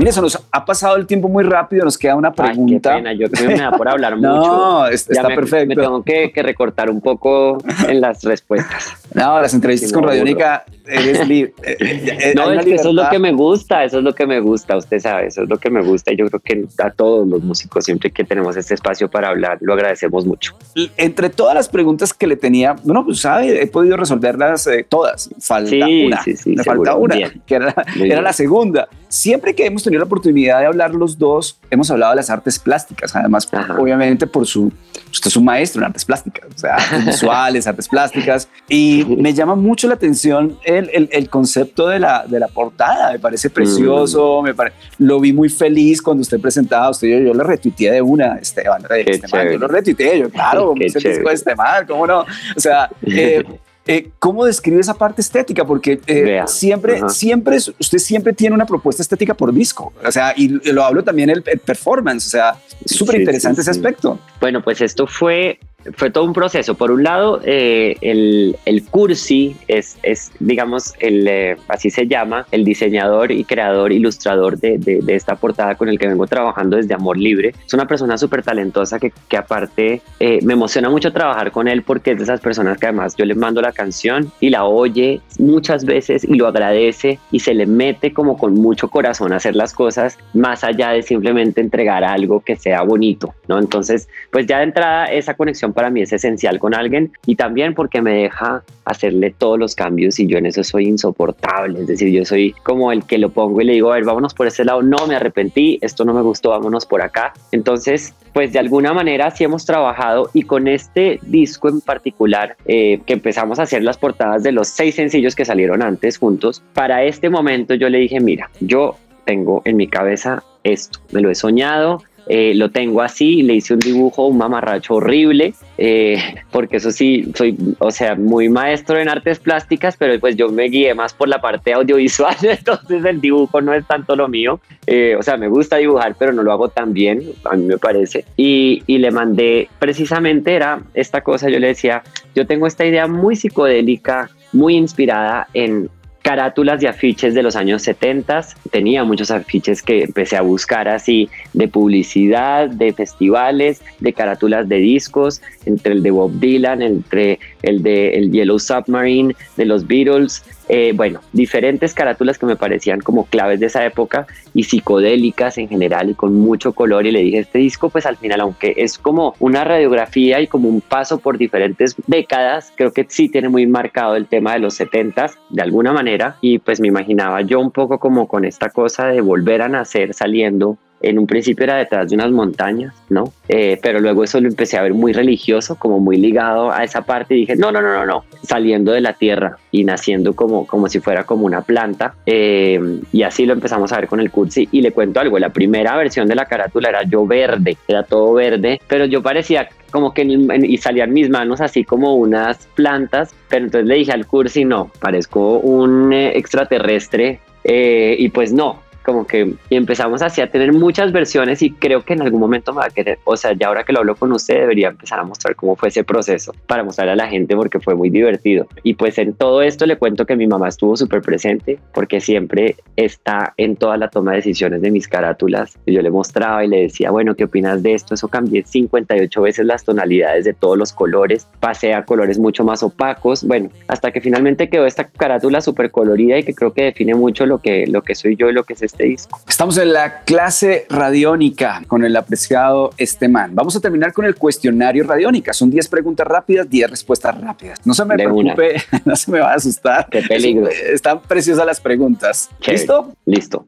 Eso 0.05 0.21
nos 0.21 0.39
ha 0.51 0.65
pasado 0.65 0.95
el 0.97 1.05
tiempo 1.05 1.27
muy 1.27 1.43
rápido, 1.43 1.85
nos 1.85 1.97
queda 1.97 2.15
una 2.15 2.31
pregunta. 2.31 2.93
Ay, 2.93 2.97
qué 2.97 3.03
pena, 3.03 3.13
yo 3.13 3.29
creo 3.29 3.49
que 3.49 3.55
me 3.55 3.61
da 3.61 3.71
por 3.71 3.87
hablar 3.87 4.15
mucho. 4.17 4.27
No, 4.27 4.87
está 4.87 5.27
perfecto. 5.27 5.67
Me 5.67 5.75
tengo 5.75 6.03
que, 6.03 6.31
que, 6.31 6.43
recortar 6.43 6.89
un 6.89 7.01
poco 7.01 7.57
en 7.87 8.01
las 8.01 8.23
respuestas. 8.23 8.93
No, 9.13 9.41
las 9.41 9.53
entrevistas 9.53 9.91
con 9.91 10.03
Radiónica 10.03 10.63
eres 10.85 11.27
libre. 11.27 11.53
Eh, 11.67 11.75
eh, 11.79 12.17
eh, 12.21 12.33
no, 12.35 12.51
es 12.51 12.65
que 12.65 12.75
eso 12.75 12.89
es 12.89 12.95
lo 12.95 13.09
que 13.09 13.19
me 13.19 13.31
gusta, 13.31 13.83
eso 13.83 13.97
es 13.97 14.03
lo 14.03 14.13
que 14.15 14.25
me 14.25 14.39
gusta, 14.39 14.77
usted 14.77 14.99
sabe, 14.99 15.27
eso 15.27 15.43
es 15.43 15.49
lo 15.49 15.57
que 15.57 15.69
me 15.69 15.81
gusta 15.81 16.13
y 16.13 16.15
yo 16.15 16.27
creo 16.27 16.39
que 16.39 16.65
a 16.81 16.91
todos 16.91 17.27
los 17.27 17.43
músicos 17.43 17.83
siempre 17.83 18.11
que 18.11 18.23
tenemos 18.23 18.55
este 18.55 18.73
espacio 18.73 19.09
para 19.09 19.29
hablar, 19.29 19.57
lo 19.61 19.73
agradecemos 19.73 20.25
mucho. 20.25 20.55
Entre 20.95 21.29
todas 21.29 21.55
las 21.55 21.67
preguntas 21.67 22.13
que 22.13 22.25
le 22.25 22.37
tenía, 22.37 22.75
bueno, 22.83 23.03
pues 23.03 23.19
sabe, 23.19 23.61
he 23.61 23.67
podido 23.67 23.97
resolverlas 23.97 24.67
todas, 24.87 25.29
falta 25.39 25.75
una, 25.75 26.23
me 26.45 26.63
falta 26.63 26.95
una, 26.95 27.15
que 27.45 27.55
era, 27.55 27.75
era 27.99 28.21
la 28.21 28.33
segunda. 28.33 28.87
Siempre 29.09 29.55
que 29.55 29.65
hemos 29.65 29.83
tenido 29.83 29.99
la 29.99 30.05
oportunidad 30.05 30.59
de 30.59 30.65
hablar 30.65 30.93
los 30.93 31.17
dos, 31.17 31.59
hemos 31.69 31.89
hablado 31.89 32.11
de 32.11 32.17
las 32.17 32.29
artes 32.29 32.59
plásticas, 32.59 33.15
además, 33.15 33.47
obviamente 33.77 34.27
por 34.27 34.45
su, 34.45 34.71
usted 35.11 35.27
es 35.27 35.37
un 35.37 35.45
maestro 35.45 35.81
en 35.81 35.85
artes 35.87 36.03
plásticas, 36.03 36.45
o 36.53 36.57
sea, 36.57 36.75
artes 36.75 37.05
visuales, 37.07 37.67
artes 37.67 37.87
plásticas, 37.87 38.49
y 38.67 39.05
me 39.17 39.33
llama 39.33 39.55
mucho 39.55 39.87
la 39.87 39.93
atención 39.93 40.57
el, 40.65 41.09
el, 41.11 41.29
concepto 41.29 41.87
de 41.87 41.99
la, 41.99 42.25
de 42.27 42.39
la 42.39 42.49
portada, 42.49 43.13
me 43.13 43.19
parece 43.19 43.49
precioso, 43.49 44.41
mm. 44.41 44.45
me 44.45 44.53
lo 44.99 45.19
vi 45.21 45.31
muy 45.31 45.47
feliz 45.49 46.01
cuando 46.01 46.21
usted 46.21 46.39
presentaba, 46.41 46.89
usted 46.89 47.07
yo, 47.07 47.19
yo 47.19 47.33
lo 47.33 47.43
retuiteé 47.43 47.91
de 47.93 48.01
una, 48.01 48.35
Esteban, 48.37 48.83
Esteban 48.89 49.51
yo 49.51 49.57
lo 49.57 49.67
retuiteé, 49.67 50.19
yo 50.19 50.29
claro, 50.29 50.73
ese 50.79 50.99
disco 50.99 51.29
de 51.29 51.35
Esteban, 51.35 51.85
cómo 51.87 52.05
no, 52.05 52.21
o 52.21 52.59
sea, 52.59 52.89
eh, 53.05 53.43
eh, 53.87 54.09
¿Cómo 54.19 54.45
describe 54.45 54.81
esa 54.81 54.93
parte 54.93 55.21
estética? 55.21 55.65
Porque 55.65 55.99
eh, 56.07 56.43
siempre, 56.47 57.01
siempre, 57.09 57.57
usted 57.57 57.97
siempre 57.97 58.33
tiene 58.33 58.53
una 58.53 58.65
propuesta 58.65 59.01
estética 59.01 59.33
por 59.33 59.53
disco. 59.53 59.93
O 60.05 60.11
sea, 60.11 60.33
y 60.35 60.49
lo 60.71 60.83
hablo 60.83 61.03
también 61.03 61.29
el, 61.29 61.41
performance. 61.41 62.27
O 62.27 62.29
sea, 62.29 62.55
súper 62.85 63.21
interesante 63.21 63.61
ese 63.61 63.71
aspecto. 63.71 64.19
Bueno, 64.41 64.61
pues 64.61 64.81
esto 64.81 65.07
fue 65.07 65.59
fue 65.95 66.09
todo 66.09 66.23
un 66.23 66.33
proceso. 66.33 66.75
Por 66.75 66.91
un 66.91 67.03
lado, 67.03 67.41
eh, 67.43 67.95
el, 68.01 68.55
el, 68.65 68.83
Cursi 68.85 69.55
es, 69.67 69.97
es 70.03 70.31
digamos, 70.39 70.93
el, 70.99 71.27
eh, 71.27 71.57
así 71.67 71.89
se 71.89 72.07
llama, 72.07 72.45
el 72.51 72.63
diseñador 72.63 73.31
y 73.31 73.43
creador, 73.43 73.91
ilustrador 73.91 74.57
de, 74.57 74.77
de, 74.77 75.15
esta 75.15 75.35
portada 75.35 75.75
con 75.75 75.89
el 75.89 75.97
que 75.97 76.07
vengo 76.07 76.27
trabajando 76.27 76.77
desde 76.77 76.93
Amor 76.93 77.17
Libre. 77.17 77.53
Es 77.65 77.73
una 77.73 77.87
persona 77.87 78.17
súper 78.17 78.43
talentosa 78.43 78.99
que, 78.99 79.11
que 79.27 79.37
aparte 79.37 80.01
eh, 80.19 80.39
me 80.43 80.53
emociona 80.53 80.89
mucho 80.89 81.11
trabajar 81.11 81.51
con 81.51 81.67
él 81.67 81.83
porque 81.83 82.11
es 82.11 82.17
de 82.17 82.23
esas 82.23 82.41
personas 82.41 82.77
que 82.77 82.87
además 82.87 83.15
yo 83.15 83.25
le 83.25 83.35
mando 83.35 83.61
la 83.61 83.71
canción 83.71 84.31
y 84.39 84.49
la 84.49 84.65
oye 84.65 85.21
muchas 85.39 85.85
veces 85.85 86.23
y 86.23 86.35
lo 86.35 86.47
agradece 86.47 87.19
y 87.31 87.39
se 87.39 87.53
le 87.53 87.65
mete 87.65 88.13
como 88.13 88.37
con 88.37 88.53
mucho 88.53 88.89
corazón 88.89 89.33
a 89.33 89.37
hacer 89.37 89.55
las 89.55 89.73
cosas 89.73 90.17
más 90.33 90.63
allá 90.63 90.89
de 90.89 91.03
simplemente 91.03 91.61
entregar 91.61 92.03
algo 92.03 92.41
que 92.41 92.55
sea 92.55 92.81
bonito, 92.83 93.33
¿no? 93.47 93.59
Entonces, 93.59 94.07
pues 94.31 94.45
ya 94.45 94.57
de 94.57 94.65
entrada 94.65 95.05
esa 95.05 95.35
conexión 95.35 95.73
para 95.77 95.91
mí 95.91 96.01
es 96.01 96.11
esencial 96.11 96.57
con 96.57 96.73
alguien 96.73 97.11
y 97.27 97.35
también 97.35 97.75
porque 97.75 98.01
me 98.01 98.23
deja 98.23 98.63
hacerle 98.83 99.29
todos 99.37 99.59
los 99.59 99.75
cambios 99.75 100.19
y 100.19 100.25
yo 100.25 100.39
en 100.39 100.47
eso 100.47 100.63
soy 100.63 100.87
insoportable, 100.87 101.81
es 101.81 101.85
decir, 101.85 102.11
yo 102.11 102.25
soy 102.25 102.55
como 102.63 102.91
el 102.91 103.03
que 103.03 103.19
lo 103.19 103.29
pongo 103.29 103.61
y 103.61 103.65
le 103.65 103.73
digo, 103.73 103.91
a 103.91 103.97
ver, 103.97 104.03
vámonos 104.03 104.33
por 104.33 104.47
ese 104.47 104.65
lado, 104.65 104.81
no, 104.81 105.05
me 105.05 105.15
arrepentí, 105.15 105.77
esto 105.83 106.03
no 106.03 106.15
me 106.15 106.23
gustó, 106.23 106.49
vámonos 106.49 106.87
por 106.87 107.03
acá. 107.03 107.31
Entonces, 107.51 108.15
pues 108.33 108.53
de 108.53 108.57
alguna 108.57 108.91
manera 108.91 109.29
sí 109.29 109.43
hemos 109.43 109.67
trabajado 109.67 110.31
y 110.33 110.41
con 110.41 110.67
este 110.67 111.19
disco 111.21 111.69
en 111.69 111.81
particular 111.81 112.57
eh, 112.65 112.99
que 113.05 113.13
empezamos 113.13 113.59
a 113.59 113.61
hacer 113.61 113.83
las 113.83 113.99
portadas 113.99 114.41
de 114.41 114.53
los 114.53 114.69
seis 114.69 114.95
sencillos 114.95 115.35
que 115.35 115.45
salieron 115.45 115.83
antes 115.83 116.17
juntos, 116.17 116.63
para 116.73 117.03
este 117.03 117.29
momento 117.29 117.75
yo 117.75 117.87
le 117.89 117.99
dije, 117.99 118.19
mira, 118.19 118.49
yo 118.61 118.95
tengo 119.25 119.61
en 119.63 119.77
mi 119.77 119.87
cabeza 119.87 120.41
esto, 120.63 121.01
me 121.11 121.21
lo 121.21 121.29
he 121.29 121.35
soñado, 121.35 122.01
eh, 122.29 122.53
lo 122.55 122.69
tengo 122.69 123.01
así, 123.01 123.41
le 123.41 123.55
hice 123.55 123.73
un 123.73 123.79
dibujo, 123.79 124.27
un 124.27 124.37
mamarracho 124.37 124.95
horrible, 124.95 125.53
eh, 125.77 126.17
porque 126.51 126.77
eso 126.77 126.91
sí, 126.91 127.31
soy, 127.35 127.57
o 127.79 127.91
sea, 127.91 128.15
muy 128.15 128.49
maestro 128.49 128.97
en 128.97 129.09
artes 129.09 129.39
plásticas, 129.39 129.95
pero 129.97 130.19
pues 130.19 130.35
yo 130.35 130.49
me 130.49 130.65
guié 130.65 130.93
más 130.93 131.13
por 131.13 131.29
la 131.29 131.39
parte 131.39 131.73
audiovisual, 131.73 132.35
entonces 132.41 133.05
el 133.05 133.21
dibujo 133.21 133.61
no 133.61 133.73
es 133.73 133.85
tanto 133.87 134.15
lo 134.15 134.27
mío, 134.27 134.59
eh, 134.85 135.15
o 135.17 135.23
sea, 135.23 135.37
me 135.37 135.47
gusta 135.47 135.77
dibujar, 135.77 136.15
pero 136.19 136.33
no 136.33 136.43
lo 136.43 136.51
hago 136.51 136.69
tan 136.69 136.93
bien, 136.93 137.23
a 137.45 137.55
mí 137.55 137.65
me 137.65 137.77
parece, 137.77 138.25
y, 138.35 138.83
y 138.87 138.97
le 138.97 139.11
mandé, 139.11 139.69
precisamente 139.79 140.53
era 140.53 140.81
esta 140.93 141.21
cosa, 141.21 141.49
yo 141.49 141.59
le 141.59 141.67
decía, 141.67 142.03
yo 142.35 142.45
tengo 142.45 142.67
esta 142.67 142.85
idea 142.85 143.07
muy 143.07 143.35
psicodélica, 143.35 144.29
muy 144.53 144.75
inspirada 144.75 145.47
en 145.53 145.89
carátulas 146.27 146.81
de 146.81 146.89
afiches 146.89 147.33
de 147.33 147.41
los 147.41 147.55
años 147.55 147.83
70. 147.83 148.41
Tenía 148.69 149.05
muchos 149.05 149.31
afiches 149.31 149.81
que 149.81 150.03
empecé 150.03 150.35
a 150.35 150.41
buscar 150.41 150.89
así 150.89 151.29
de 151.53 151.69
publicidad, 151.69 152.69
de 152.69 152.91
festivales, 152.91 153.81
de 154.01 154.11
carátulas 154.11 154.67
de 154.67 154.75
discos, 154.75 155.41
entre 155.65 155.93
el 155.93 156.03
de 156.03 156.11
Bob 156.11 156.33
Dylan, 156.37 156.81
entre 156.81 157.39
el 157.61 157.81
de 157.81 158.09
el 158.09 158.29
Yellow 158.29 158.59
Submarine, 158.59 159.37
de 159.55 159.63
los 159.63 159.87
Beatles, 159.87 160.43
eh, 160.69 160.93
bueno, 160.95 161.21
diferentes 161.31 161.93
carátulas 161.93 162.37
que 162.37 162.45
me 162.45 162.55
parecían 162.55 162.99
como 162.99 163.25
claves 163.25 163.59
de 163.59 163.67
esa 163.67 163.85
época 163.85 164.27
y 164.53 164.63
psicodélicas 164.63 165.57
en 165.57 165.69
general 165.69 166.09
y 166.09 166.13
con 166.13 166.33
mucho 166.33 166.73
color 166.73 167.05
y 167.05 167.11
le 167.11 167.21
dije, 167.21 167.39
este 167.39 167.59
disco 167.59 167.89
pues 167.89 168.05
al 168.05 168.17
final, 168.17 168.41
aunque 168.41 168.73
es 168.77 168.97
como 168.97 169.35
una 169.39 169.63
radiografía 169.63 170.41
y 170.41 170.47
como 170.47 170.69
un 170.69 170.81
paso 170.81 171.19
por 171.19 171.37
diferentes 171.37 171.95
décadas, 172.07 172.73
creo 172.75 172.91
que 172.91 173.05
sí 173.07 173.29
tiene 173.29 173.49
muy 173.49 173.65
marcado 173.67 174.15
el 174.15 174.27
tema 174.27 174.53
de 174.53 174.59
los 174.59 174.75
70 174.75 175.31
de 175.49 175.61
alguna 175.61 175.93
manera 175.93 176.37
y 176.41 176.59
pues 176.59 176.79
me 176.79 176.87
imaginaba 176.87 177.41
yo 177.41 177.59
un 177.59 177.71
poco 177.71 177.99
como 177.99 178.27
con 178.27 178.45
esta 178.45 178.69
cosa 178.69 179.07
de 179.07 179.21
volver 179.21 179.61
a 179.61 179.69
nacer 179.69 180.13
saliendo 180.13 180.77
en 181.01 181.19
un 181.19 181.27
principio 181.27 181.63
era 181.63 181.77
detrás 181.77 182.09
de 182.09 182.15
unas 182.15 182.31
montañas, 182.31 182.93
¿no? 183.09 183.31
Eh, 183.47 183.79
pero 183.81 183.99
luego 183.99 184.23
eso 184.23 184.41
lo 184.41 184.47
empecé 184.47 184.77
a 184.77 184.81
ver 184.81 184.93
muy 184.93 185.13
religioso, 185.13 185.75
como 185.75 185.99
muy 185.99 186.17
ligado 186.17 186.71
a 186.71 186.83
esa 186.83 187.01
parte 187.01 187.35
y 187.35 187.41
dije, 187.41 187.55
no, 187.55 187.71
no, 187.71 187.81
no, 187.81 187.93
no, 187.93 188.05
no, 188.05 188.23
saliendo 188.41 188.91
de 188.91 189.01
la 189.01 189.13
tierra 189.13 189.57
y 189.71 189.83
naciendo 189.83 190.35
como, 190.35 190.65
como 190.65 190.89
si 190.89 190.99
fuera 190.99 191.23
como 191.23 191.45
una 191.45 191.61
planta. 191.61 192.15
Eh, 192.25 192.79
y 193.11 193.23
así 193.23 193.45
lo 193.45 193.53
empezamos 193.53 193.91
a 193.91 193.97
ver 193.97 194.07
con 194.07 194.19
el 194.19 194.31
Cursi 194.31 194.67
y 194.71 194.81
le 194.81 194.91
cuento 194.91 195.19
algo, 195.19 195.37
la 195.39 195.49
primera 195.49 195.95
versión 195.95 196.27
de 196.27 196.35
la 196.35 196.45
carátula 196.45 196.89
era 196.89 197.03
yo 197.03 197.25
verde, 197.25 197.77
era 197.87 198.03
todo 198.03 198.33
verde, 198.33 198.81
pero 198.87 199.05
yo 199.05 199.21
parecía 199.21 199.69
como 199.91 200.13
que 200.13 200.23
y 200.23 200.77
salían 200.77 201.13
mis 201.13 201.29
manos 201.29 201.61
así 201.61 201.85
como 201.85 202.15
unas 202.15 202.67
plantas, 202.75 203.33
pero 203.47 203.65
entonces 203.65 203.87
le 203.87 203.95
dije 203.95 204.11
al 204.11 204.25
Cursi, 204.25 204.65
no, 204.65 204.91
parezco 204.99 205.59
un 205.59 206.11
eh, 206.11 206.37
extraterrestre 206.37 207.39
y 207.69 208.29
pues 208.29 208.53
no, 208.53 208.79
como 209.07 209.25
que 209.25 209.53
empezamos 209.69 210.21
así 210.21 210.41
a 210.41 210.51
tener 210.51 210.73
muchas 210.73 211.13
versiones 211.13 211.61
y 211.61 211.71
creo 211.71 212.03
que 212.03 212.11
en 212.11 212.23
algún 212.23 212.41
momento 212.41 212.73
me 212.73 212.79
va 212.79 212.87
a 212.87 212.89
querer, 212.89 213.19
o 213.23 213.37
sea, 213.37 213.53
ya 213.53 213.67
ahora 213.67 213.85
que 213.85 213.93
lo 213.93 213.99
hablo 213.99 214.17
con 214.17 214.33
usted 214.33 214.55
debería 214.55 214.89
empezar 214.89 215.17
a 215.17 215.23
mostrar 215.23 215.55
cómo 215.55 215.77
fue 215.77 215.87
ese 215.87 216.03
proceso 216.03 216.53
para 216.67 216.83
mostrarle 216.83 217.13
a 217.13 217.15
la 217.15 217.27
gente 217.29 217.55
porque 217.55 217.79
fue 217.79 217.95
muy 217.95 218.09
divertido. 218.09 218.67
Y 218.83 218.95
pues 218.95 219.17
en 219.17 219.33
todo 219.33 219.61
esto 219.61 219.85
le 219.85 219.95
cuento 219.95 220.25
que 220.25 220.35
mi 220.35 220.45
mamá 220.45 220.67
estuvo 220.67 220.97
súper 220.97 221.21
presente 221.21 221.79
porque 221.93 222.19
siempre 222.19 222.75
está 222.97 223.53
en 223.55 223.77
toda 223.77 223.95
la 223.95 224.09
toma 224.09 224.31
de 224.31 224.37
decisiones 224.39 224.81
de 224.81 224.91
mis 224.91 225.07
carátulas. 225.07 225.77
Yo 225.85 226.01
le 226.01 226.09
mostraba 226.09 226.65
y 226.65 226.67
le 226.67 226.81
decía, 226.81 227.09
bueno, 227.09 227.33
¿qué 227.33 227.45
opinas 227.45 227.81
de 227.81 227.93
esto? 227.93 228.13
Eso 228.13 228.27
cambié 228.27 228.65
58 228.65 229.41
veces 229.41 229.65
las 229.65 229.85
tonalidades 229.85 230.43
de 230.43 230.53
todos 230.53 230.77
los 230.77 230.91
colores, 230.91 231.47
pasé 231.61 231.93
a 231.93 232.03
colores 232.03 232.39
mucho 232.39 232.65
más 232.65 232.83
opacos, 232.83 233.45
bueno, 233.45 233.69
hasta 233.87 234.11
que 234.11 234.19
finalmente 234.19 234.67
quedó 234.67 234.85
esta 234.85 235.07
carátula 235.07 235.61
súper 235.61 235.91
colorida 235.91 236.37
y 236.37 236.43
que 236.43 236.53
creo 236.53 236.73
que 236.73 236.83
define 236.83 237.15
mucho 237.15 237.45
lo 237.45 237.59
que, 237.59 237.87
lo 237.87 238.01
que 238.01 238.13
soy 238.13 238.35
yo 238.35 238.49
y 238.49 238.53
lo 238.53 238.65
que 238.65 238.73
es 238.73 238.81
este 238.81 238.96
disco. 239.05 239.39
Estamos 239.47 239.77
en 239.77 239.93
la 239.93 240.21
clase 240.21 240.85
radiónica 240.89 241.81
con 241.87 242.03
el 242.03 242.15
apreciado 242.15 242.91
Esteman. 242.97 243.55
Vamos 243.55 243.75
a 243.75 243.79
terminar 243.79 244.13
con 244.13 244.25
el 244.25 244.35
cuestionario 244.35 245.03
radiónica. 245.03 245.53
Son 245.53 245.69
10 245.69 245.87
preguntas 245.87 246.27
rápidas, 246.27 246.69
10 246.69 246.89
respuestas 246.89 247.39
rápidas. 247.39 247.79
No 247.85 247.93
se 247.93 248.05
me 248.05 248.15
preocupe, 248.15 248.81
no 249.05 249.15
se 249.15 249.31
me 249.31 249.39
va 249.39 249.51
a 249.51 249.55
asustar. 249.55 250.07
Qué 250.09 250.21
peligro. 250.21 250.67
Están 250.69 251.21
preciosas 251.21 251.65
las 251.65 251.79
preguntas. 251.79 252.49
¿Listo? 252.65 253.13
Listo. 253.25 253.67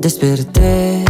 Desperté 0.00 1.04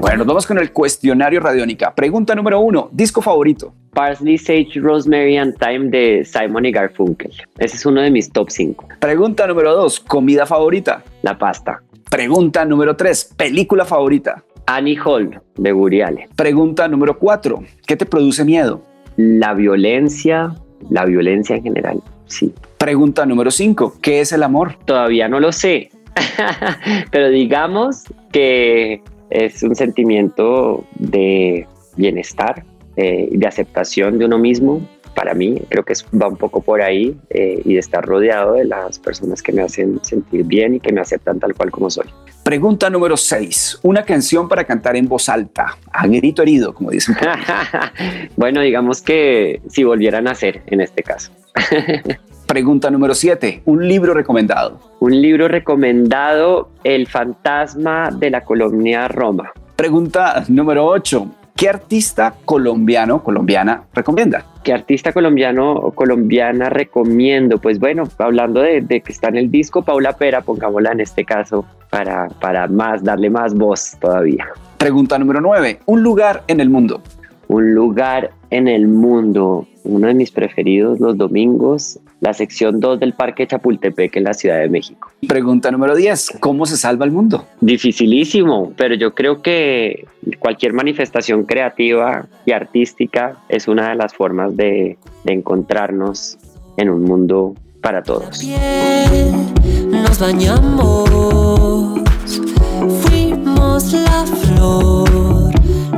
bueno, 0.00 0.18
nos 0.18 0.26
vamos 0.26 0.46
con 0.46 0.58
el 0.58 0.72
cuestionario 0.72 1.40
Radiónica. 1.40 1.94
Pregunta 1.94 2.34
número 2.34 2.58
uno, 2.60 2.88
disco 2.90 3.20
favorito. 3.20 3.74
Parsley, 3.92 4.38
Sage, 4.38 4.80
Rosemary 4.80 5.36
and 5.36 5.58
Thyme 5.58 5.90
de 5.90 6.24
Simon 6.24 6.64
y 6.64 6.72
Garfunkel. 6.72 7.30
Ese 7.58 7.76
es 7.76 7.84
uno 7.84 8.00
de 8.00 8.10
mis 8.10 8.30
top 8.32 8.48
5. 8.48 8.88
Pregunta 8.98 9.46
número 9.46 9.74
dos, 9.74 10.00
comida 10.00 10.46
favorita. 10.46 11.02
La 11.20 11.36
pasta. 11.36 11.82
Pregunta 12.08 12.64
número 12.64 12.96
tres, 12.96 13.30
película 13.36 13.84
favorita. 13.84 14.42
Annie 14.66 14.98
Hall 15.04 15.38
de 15.56 15.72
Guriale. 15.72 16.28
Pregunta 16.34 16.88
número 16.88 17.18
cuatro, 17.18 17.62
¿qué 17.86 17.96
te 17.96 18.06
produce 18.06 18.44
miedo? 18.44 18.82
La 19.16 19.52
violencia, 19.52 20.54
la 20.88 21.04
violencia 21.04 21.56
en 21.56 21.62
general, 21.62 22.02
sí. 22.26 22.54
Pregunta 22.78 23.26
número 23.26 23.50
cinco, 23.50 23.94
¿qué 24.00 24.20
es 24.20 24.32
el 24.32 24.44
amor? 24.44 24.76
Todavía 24.86 25.28
no 25.28 25.40
lo 25.40 25.52
sé, 25.52 25.90
pero 27.10 27.28
digamos 27.28 28.04
que 28.32 29.02
es 29.30 29.62
un 29.62 29.74
sentimiento 29.74 30.84
de 30.96 31.66
bienestar, 31.96 32.64
eh, 32.96 33.28
de 33.30 33.46
aceptación 33.46 34.18
de 34.18 34.26
uno 34.26 34.38
mismo 34.38 34.86
para 35.14 35.34
mí. 35.34 35.60
Creo 35.68 35.84
que 35.84 35.94
va 36.20 36.28
un 36.28 36.36
poco 36.36 36.60
por 36.60 36.82
ahí 36.82 37.16
eh, 37.30 37.60
y 37.64 37.74
de 37.74 37.80
estar 37.80 38.04
rodeado 38.04 38.54
de 38.54 38.64
las 38.64 38.98
personas 38.98 39.42
que 39.42 39.52
me 39.52 39.62
hacen 39.62 40.00
sentir 40.02 40.44
bien 40.44 40.74
y 40.74 40.80
que 40.80 40.92
me 40.92 41.00
aceptan 41.00 41.38
tal 41.38 41.54
cual 41.54 41.70
como 41.70 41.90
soy. 41.90 42.06
Pregunta 42.44 42.90
número 42.90 43.16
6. 43.16 43.80
Una 43.82 44.04
canción 44.04 44.48
para 44.48 44.64
cantar 44.64 44.96
en 44.96 45.08
voz 45.08 45.28
alta, 45.28 45.76
a 45.92 46.06
grito 46.06 46.42
herido, 46.42 46.74
como 46.74 46.90
dicen. 46.90 47.16
bueno, 48.36 48.60
digamos 48.60 49.02
que 49.02 49.60
si 49.68 49.84
volvieran 49.84 50.26
a 50.26 50.32
hacer 50.32 50.62
en 50.66 50.80
este 50.80 51.02
caso. 51.02 51.32
Pregunta 52.50 52.90
número 52.90 53.14
7. 53.14 53.62
Un 53.66 53.86
libro 53.86 54.12
recomendado. 54.12 54.80
Un 54.98 55.22
libro 55.22 55.46
recomendado, 55.46 56.70
El 56.82 57.06
fantasma 57.06 58.10
de 58.10 58.28
la 58.28 58.40
colonia 58.40 59.06
Roma. 59.06 59.52
Pregunta 59.76 60.42
número 60.48 60.84
8. 60.84 61.30
¿Qué 61.54 61.68
artista 61.68 62.34
colombiano, 62.44 63.22
colombiana 63.22 63.84
recomienda? 63.94 64.44
¿Qué 64.64 64.72
artista 64.72 65.12
colombiano 65.12 65.74
o 65.74 65.92
colombiana 65.92 66.70
recomiendo? 66.70 67.58
Pues 67.58 67.78
bueno, 67.78 68.02
hablando 68.18 68.62
de, 68.62 68.84
que 68.84 69.12
está 69.12 69.28
en 69.28 69.36
el 69.36 69.48
disco, 69.48 69.82
Paula 69.82 70.14
Pera, 70.14 70.40
pongámosla 70.40 70.90
en 70.90 71.02
este 71.02 71.24
caso 71.24 71.64
para, 71.88 72.26
para 72.40 72.66
más, 72.66 73.04
darle 73.04 73.30
más 73.30 73.54
voz 73.54 73.96
todavía. 74.00 74.48
Pregunta 74.76 75.20
número 75.20 75.40
9. 75.40 75.82
Un 75.86 76.02
lugar 76.02 76.42
en 76.48 76.58
el 76.58 76.68
mundo. 76.68 77.00
Un 77.50 77.74
lugar 77.74 78.30
en 78.50 78.68
el 78.68 78.86
mundo. 78.86 79.66
Uno 79.82 80.06
de 80.06 80.14
mis 80.14 80.30
preferidos 80.30 81.00
los 81.00 81.16
domingos 81.16 81.98
la 82.20 82.34
sección 82.34 82.80
2 82.80 83.00
del 83.00 83.14
Parque 83.14 83.46
Chapultepec 83.46 84.16
en 84.16 84.24
la 84.24 84.34
Ciudad 84.34 84.60
de 84.60 84.68
México. 84.68 85.10
Pregunta 85.26 85.70
número 85.70 85.96
10, 85.96 86.36
¿cómo 86.40 86.66
se 86.66 86.76
salva 86.76 87.06
el 87.06 87.10
mundo? 87.10 87.46
Dificilísimo, 87.62 88.72
pero 88.76 88.94
yo 88.94 89.14
creo 89.14 89.40
que 89.42 90.06
cualquier 90.38 90.74
manifestación 90.74 91.44
creativa 91.44 92.26
y 92.44 92.52
artística 92.52 93.38
es 93.48 93.68
una 93.68 93.88
de 93.88 93.94
las 93.96 94.12
formas 94.14 94.54
de, 94.56 94.98
de 95.24 95.32
encontrarnos 95.32 96.38
en 96.76 96.90
un 96.90 97.04
mundo 97.04 97.54
para 97.80 98.02
todos. 98.02 98.42
Nos 99.90 100.18
bañamos, 100.18 101.08
fuimos 103.02 103.92
la 103.94 104.26
flor, 104.26 105.39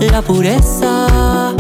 la 0.01 0.23
pureza 0.23 1.55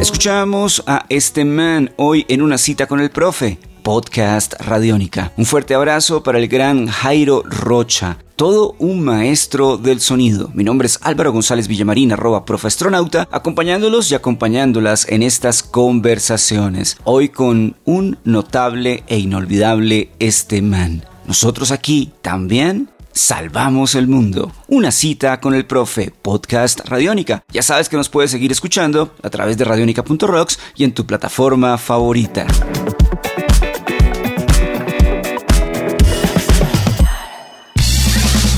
Escuchamos 0.00 0.82
a 0.86 1.04
este 1.08 1.44
man 1.44 1.90
hoy 1.96 2.24
en 2.28 2.40
una 2.40 2.56
cita 2.56 2.86
con 2.86 3.00
el 3.00 3.10
profe. 3.10 3.58
Podcast 3.82 4.54
Radiónica. 4.60 5.32
Un 5.36 5.44
fuerte 5.44 5.74
abrazo 5.74 6.22
para 6.22 6.38
el 6.38 6.46
gran 6.46 6.86
Jairo 6.86 7.42
Rocha, 7.44 8.18
todo 8.36 8.76
un 8.78 9.02
maestro 9.02 9.76
del 9.76 10.00
sonido. 10.00 10.50
Mi 10.54 10.62
nombre 10.62 10.86
es 10.86 11.00
Álvaro 11.02 11.32
González 11.32 11.66
Villamarín, 11.68 12.12
arroba 12.12 12.44
profastronauta, 12.44 13.26
acompañándolos 13.32 14.10
y 14.12 14.14
acompañándolas 14.14 15.08
en 15.08 15.22
estas 15.22 15.62
conversaciones. 15.62 16.96
Hoy 17.04 17.30
con 17.30 17.76
un 17.84 18.18
notable 18.24 19.02
e 19.08 19.18
inolvidable 19.18 20.10
este 20.20 20.62
man. 20.62 21.04
Nosotros 21.26 21.72
aquí 21.72 22.12
también 22.22 22.88
Salvamos 23.18 23.96
el 23.96 24.06
Mundo. 24.06 24.52
Una 24.68 24.92
cita 24.92 25.40
con 25.40 25.52
el 25.52 25.66
profe, 25.66 26.12
podcast 26.22 26.88
Radiónica. 26.88 27.42
Ya 27.52 27.62
sabes 27.62 27.88
que 27.88 27.96
nos 27.96 28.08
puedes 28.08 28.30
seguir 28.30 28.52
escuchando 28.52 29.12
a 29.24 29.28
través 29.28 29.58
de 29.58 29.64
radionica.rocks 29.64 30.60
y 30.76 30.84
en 30.84 30.94
tu 30.94 31.04
plataforma 31.04 31.76
favorita. 31.78 32.46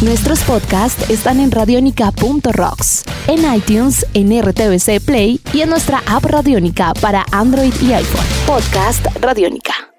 Nuestros 0.02 0.40
podcasts 0.40 1.08
están 1.08 1.40
en 1.40 1.50
radionica.rocks, 1.50 3.04
en 3.28 3.54
iTunes, 3.54 4.06
en 4.12 4.42
RTVC 4.42 5.00
Play 5.02 5.40
y 5.54 5.62
en 5.62 5.70
nuestra 5.70 6.02
app 6.06 6.26
Radionica 6.26 6.92
para 7.00 7.24
Android 7.32 7.72
y 7.80 7.94
iPhone. 7.94 8.26
Podcast 8.46 9.06
Radionica. 9.22 9.89